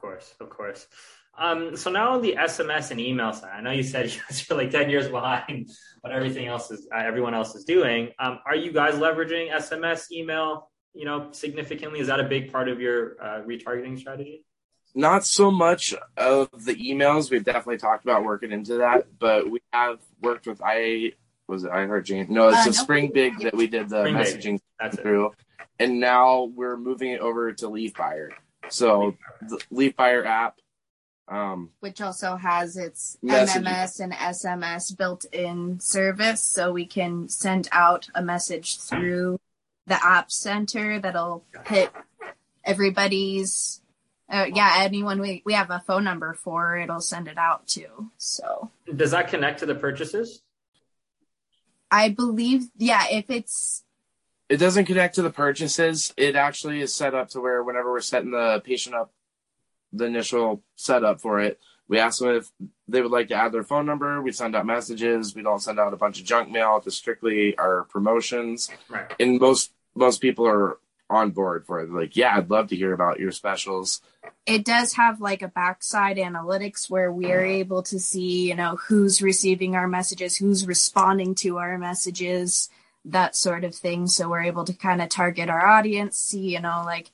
[0.02, 0.86] course, of course.
[1.38, 4.12] Um, so now on the SMS and email side, I know you said
[4.50, 5.70] you're like ten years behind
[6.02, 8.10] what everything else is, uh, everyone else is doing.
[8.18, 12.00] Um, are you guys leveraging SMS, email, you know, significantly?
[12.00, 14.44] Is that a big part of your uh, retargeting strategy?
[14.94, 17.30] Not so much of the emails.
[17.30, 21.12] We've definitely talked about working into that, but we have worked with I
[21.48, 22.26] was it I heard Jane.
[22.28, 22.72] No, it's Uh, a no.
[22.72, 25.02] Springbig that we did the Spring messaging That's it.
[25.02, 25.30] through,
[25.78, 28.28] and now we're moving it over to Leafbuyer.
[28.72, 29.16] So
[29.48, 30.58] the Leafbuyer app.
[31.28, 33.64] Um, which also has its Messaging.
[33.64, 36.42] MMS and SMS built in service.
[36.42, 39.38] So we can send out a message through
[39.86, 41.92] the app center that'll hit
[42.64, 43.80] everybody's.
[44.30, 48.10] Uh, yeah, anyone we, we have a phone number for, it'll send it out to.
[48.16, 50.42] So Does that connect to the purchases?
[51.90, 53.84] I believe, yeah, if it's
[54.52, 56.12] it doesn't connect to the purchases.
[56.14, 59.10] It actually is set up to where whenever we're setting the patient up,
[59.94, 62.52] the initial setup for it, we ask them if
[62.86, 64.20] they would like to add their phone number.
[64.20, 65.34] We send out messages.
[65.34, 66.82] We don't send out a bunch of junk mail.
[66.84, 68.68] It's strictly our promotions.
[68.90, 69.10] Right.
[69.18, 70.76] And most most people are
[71.08, 71.86] on board for it.
[71.86, 74.02] They're like, yeah, I'd love to hear about your specials.
[74.44, 78.76] it does have like a backside analytics where we are able to see, you know,
[78.76, 82.68] who's receiving our messages, who's responding to our messages,
[83.04, 84.06] that sort of thing.
[84.06, 87.10] So we're able to kind of target our audience, see, you know, like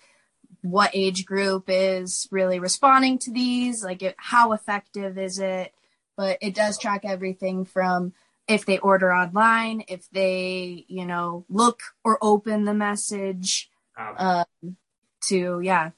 [0.62, 5.72] what age group is really responding to these, like it, how effective is it?
[6.16, 8.12] But it does track everything from
[8.48, 14.76] if they order online, if they, you know, look or open the message, Um, um,
[15.28, 15.90] to yeah,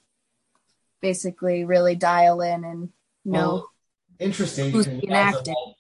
[1.01, 2.91] basically really dial in and
[3.25, 3.39] know.
[3.39, 3.71] Well,
[4.19, 4.71] interesting.
[4.73, 5.47] who's because we being active.
[5.49, 5.75] had-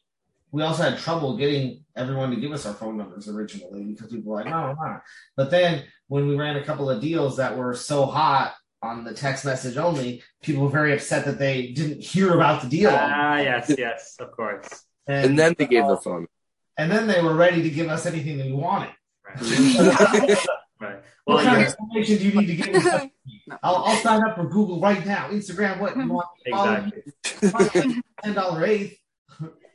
[0.53, 4.33] We also had trouble getting everyone to give us our phone numbers originally because people
[4.33, 5.01] were like, no, no.
[5.37, 9.15] But then when we ran a couple of deals that were so hot on the
[9.15, 12.91] text message only, people were very upset that they didn't hear about the deal.
[12.93, 14.85] Ah, yes, yes, of course.
[15.07, 16.27] And then they gave the uh, phone.
[16.79, 18.91] and then they were ready to give us anything that we wanted.
[19.25, 19.41] Right.
[20.81, 21.03] right.
[21.25, 23.13] what kind yeah, of information do you need to give me?
[23.63, 25.29] I'll, I'll sign up for Google right now.
[25.31, 26.29] Instagram, what you want?
[26.45, 26.93] me
[27.33, 28.03] exactly.
[28.23, 28.97] Ten dollar eighth.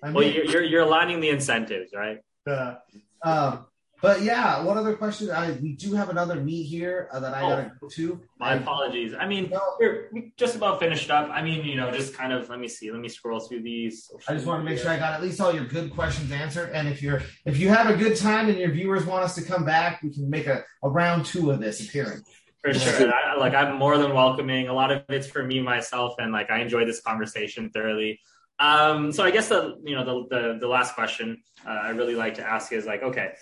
[0.06, 2.20] I Well, mean, you're, you're you're aligning the incentives, right?
[2.47, 2.76] uh,
[3.24, 3.66] um,
[4.01, 5.32] but yeah, one other question.
[5.32, 8.22] I we do have another meet here uh, that I gotta go to.
[8.39, 9.14] My I- apologies.
[9.20, 9.62] I mean, No.
[9.80, 11.30] we're just about finished up.
[11.32, 12.91] I mean, you know, just kind of let me see.
[12.91, 14.12] Let me scroll through these.
[14.28, 16.70] I just want to make sure I got at least all your good questions answered.
[16.76, 19.41] And if you're if you have a good time and your viewers want us to
[19.41, 22.30] come back, we can make a, a round two of this appearance.
[22.62, 23.12] For sure.
[23.12, 24.68] I, like I'm more than welcoming.
[24.68, 28.20] A lot of it's for me myself, and like I enjoyed this conversation thoroughly.
[28.60, 32.16] Um, so I guess the you know the the, the last question uh, I really
[32.16, 33.34] like to ask is like, okay,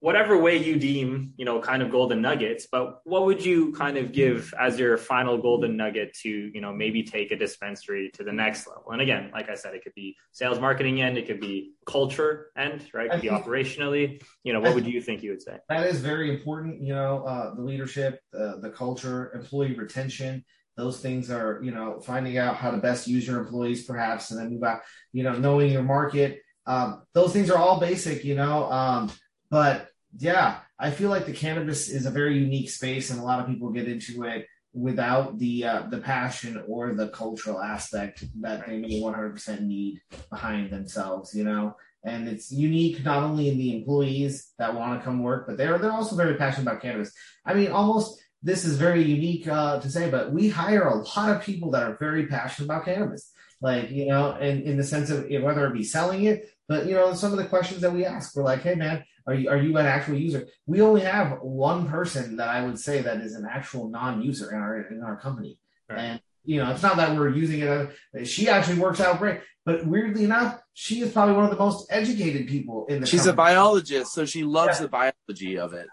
[0.00, 3.96] whatever way you deem you know kind of golden nuggets, but what would you kind
[3.96, 8.24] of give as your final golden nugget to you know maybe take a dispensary to
[8.24, 8.92] the next level?
[8.92, 12.50] And again, like I said, it could be sales marketing end, it could be culture
[12.56, 13.06] end, right?
[13.06, 14.22] It could be think- operationally.
[14.44, 15.58] You know, what would you think you would say?
[15.68, 16.80] That is very important.
[16.80, 20.44] You know, uh, the leadership, uh, the culture, employee retention.
[20.80, 24.40] Those things are, you know, finding out how to best use your employees, perhaps, and
[24.40, 24.80] then move out.
[25.12, 26.40] You know, knowing your market.
[26.66, 28.70] Um, those things are all basic, you know.
[28.72, 29.12] Um,
[29.50, 33.40] but yeah, I feel like the cannabis is a very unique space, and a lot
[33.40, 38.66] of people get into it without the uh, the passion or the cultural aspect that
[38.66, 40.00] they may 100% need
[40.30, 41.34] behind themselves.
[41.34, 45.46] You know, and it's unique not only in the employees that want to come work,
[45.46, 47.12] but they're they're also very passionate about cannabis.
[47.44, 51.30] I mean, almost this is very unique uh, to say, but we hire a lot
[51.36, 53.30] of people that are very passionate about cannabis.
[53.60, 56.94] Like you know, and in the sense of whether it be selling it, But you
[56.94, 59.56] know, some of the questions that we ask, we're like, hey man, are you are
[59.58, 60.46] you an actual user?
[60.66, 64.56] We only have one person that I would say that is an actual non-user in
[64.56, 65.58] our in our company,
[65.90, 65.98] Right.
[65.98, 67.68] and you know, it's not that we're using it.
[67.68, 71.58] uh, She actually works out great, but weirdly enough, she is probably one of the
[71.58, 73.06] most educated people in the.
[73.06, 74.86] She's a biologist, so she loves Yeah.
[74.86, 75.88] the biology of it.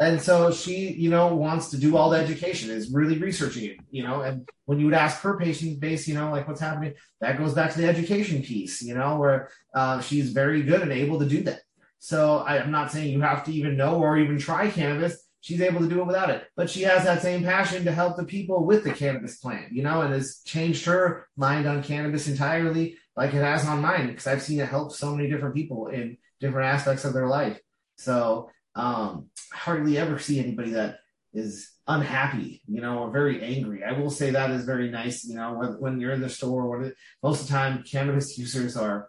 [0.00, 3.76] And so she, you know, wants to do all the education, is really researching it,
[3.90, 4.22] you know.
[4.22, 7.54] And when you would ask her patient base, you know, like what's happening, that goes
[7.54, 11.28] back to the education piece, you know, where uh, she's very good and able to
[11.28, 11.60] do that.
[11.98, 15.28] So I, I'm not saying you have to even know or even try cannabis.
[15.40, 18.16] She's able to do it without it, but she has that same passion to help
[18.16, 22.28] the people with the cannabis plant, you know, and has changed her mind on cannabis
[22.28, 25.88] entirely, like it has on mine, because I've seen it help so many different people
[25.88, 27.58] in different aspects of their life.
[27.96, 30.98] So um, hardly ever see anybody that
[31.34, 33.82] is unhappy, you know, or very angry.
[33.84, 36.82] I will say that is very nice, you know, when, when you're in the store.
[36.82, 39.08] It, most of the time, cannabis users are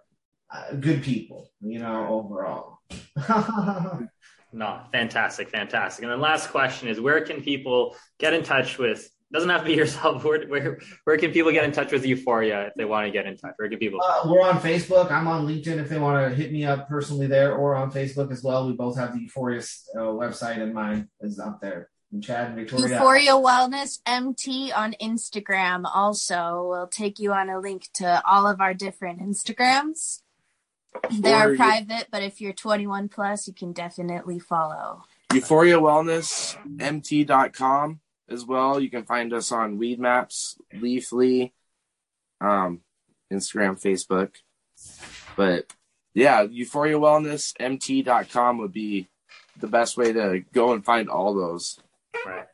[0.53, 2.80] uh, good people, you know, overall.
[4.53, 6.03] No, fantastic, fantastic.
[6.03, 9.67] And then last question is where can people get in touch with doesn't have to
[9.67, 10.23] be yourself.
[10.23, 13.25] Where, where, where can people get in touch with Euphoria if they want to get
[13.25, 13.53] in touch?
[13.57, 13.99] Where can people?
[14.01, 15.11] Uh, we're on Facebook.
[15.11, 18.31] I'm on LinkedIn if they want to hit me up personally there, or on Facebook
[18.31, 18.67] as well.
[18.67, 19.59] We both have the Euphoria
[19.95, 21.89] uh, website, and mine is up there.
[22.11, 22.89] And Chad and Victoria.
[22.89, 28.61] Euphoria Wellness MT on Instagram also will take you on a link to all of
[28.61, 30.21] our different Instagrams.
[31.11, 35.01] They are private, but if you're 21 plus, you can definitely follow.
[35.34, 37.99] Euphoria Wellness, MT.com
[38.34, 38.79] as well.
[38.79, 41.51] You can find us on Weedmaps, Leafly,
[42.41, 42.81] um,
[43.31, 44.31] Instagram, Facebook.
[45.36, 45.65] But
[46.13, 49.09] yeah, Euphoria Wellness, MT.com would be
[49.59, 51.79] the best way to go and find all those.
[52.25, 52.45] Right.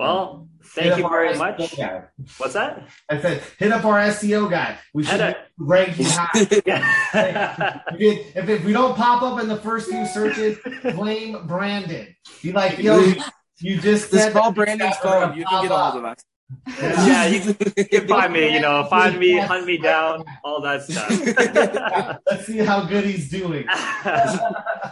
[0.00, 1.76] Well, thank up you very much.
[1.76, 2.04] guy.
[2.38, 2.88] What's that?
[3.10, 4.78] I said, hit up our SEO guy.
[4.94, 6.62] We should Head be ranking high.
[6.66, 7.80] Yeah.
[7.98, 10.56] If, if, if we don't pop up in the first few searches,
[10.94, 12.16] blame Brandon.
[12.42, 13.12] Be like, yo,
[13.60, 15.36] you, just Just said call Brandon's phone.
[15.36, 16.24] You can get a hold of us.
[16.78, 20.82] Yeah, you You can find me, you know, find me, hunt me down, all that
[20.82, 22.20] stuff.
[22.26, 23.66] Let's see how good he's doing.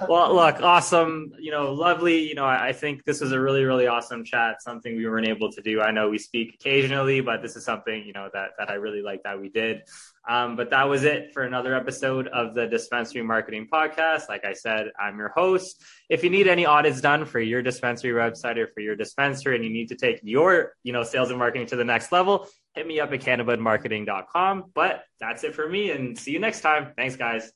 [0.08, 1.32] well, look, awesome.
[1.38, 2.28] You know, lovely.
[2.28, 4.62] You know, I, I think this was a really, really awesome chat.
[4.62, 5.80] Something we weren't able to do.
[5.80, 9.02] I know we speak occasionally, but this is something you know that that I really
[9.02, 9.82] like that we did.
[10.28, 14.28] Um, but that was it for another episode of the Dispensary Marketing Podcast.
[14.28, 15.82] Like I said, I'm your host.
[16.10, 19.64] If you need any audits done for your dispensary website or for your dispensary, and
[19.64, 22.86] you need to take your you know sales and marketing to the next level, hit
[22.86, 24.72] me up at cannabudmarketing.com.
[24.74, 26.92] But that's it for me, and see you next time.
[26.94, 27.50] Thanks, guys.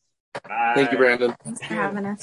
[0.49, 0.73] Bye.
[0.75, 1.35] Thank you, Brandon.
[1.45, 2.21] Thanks for having us.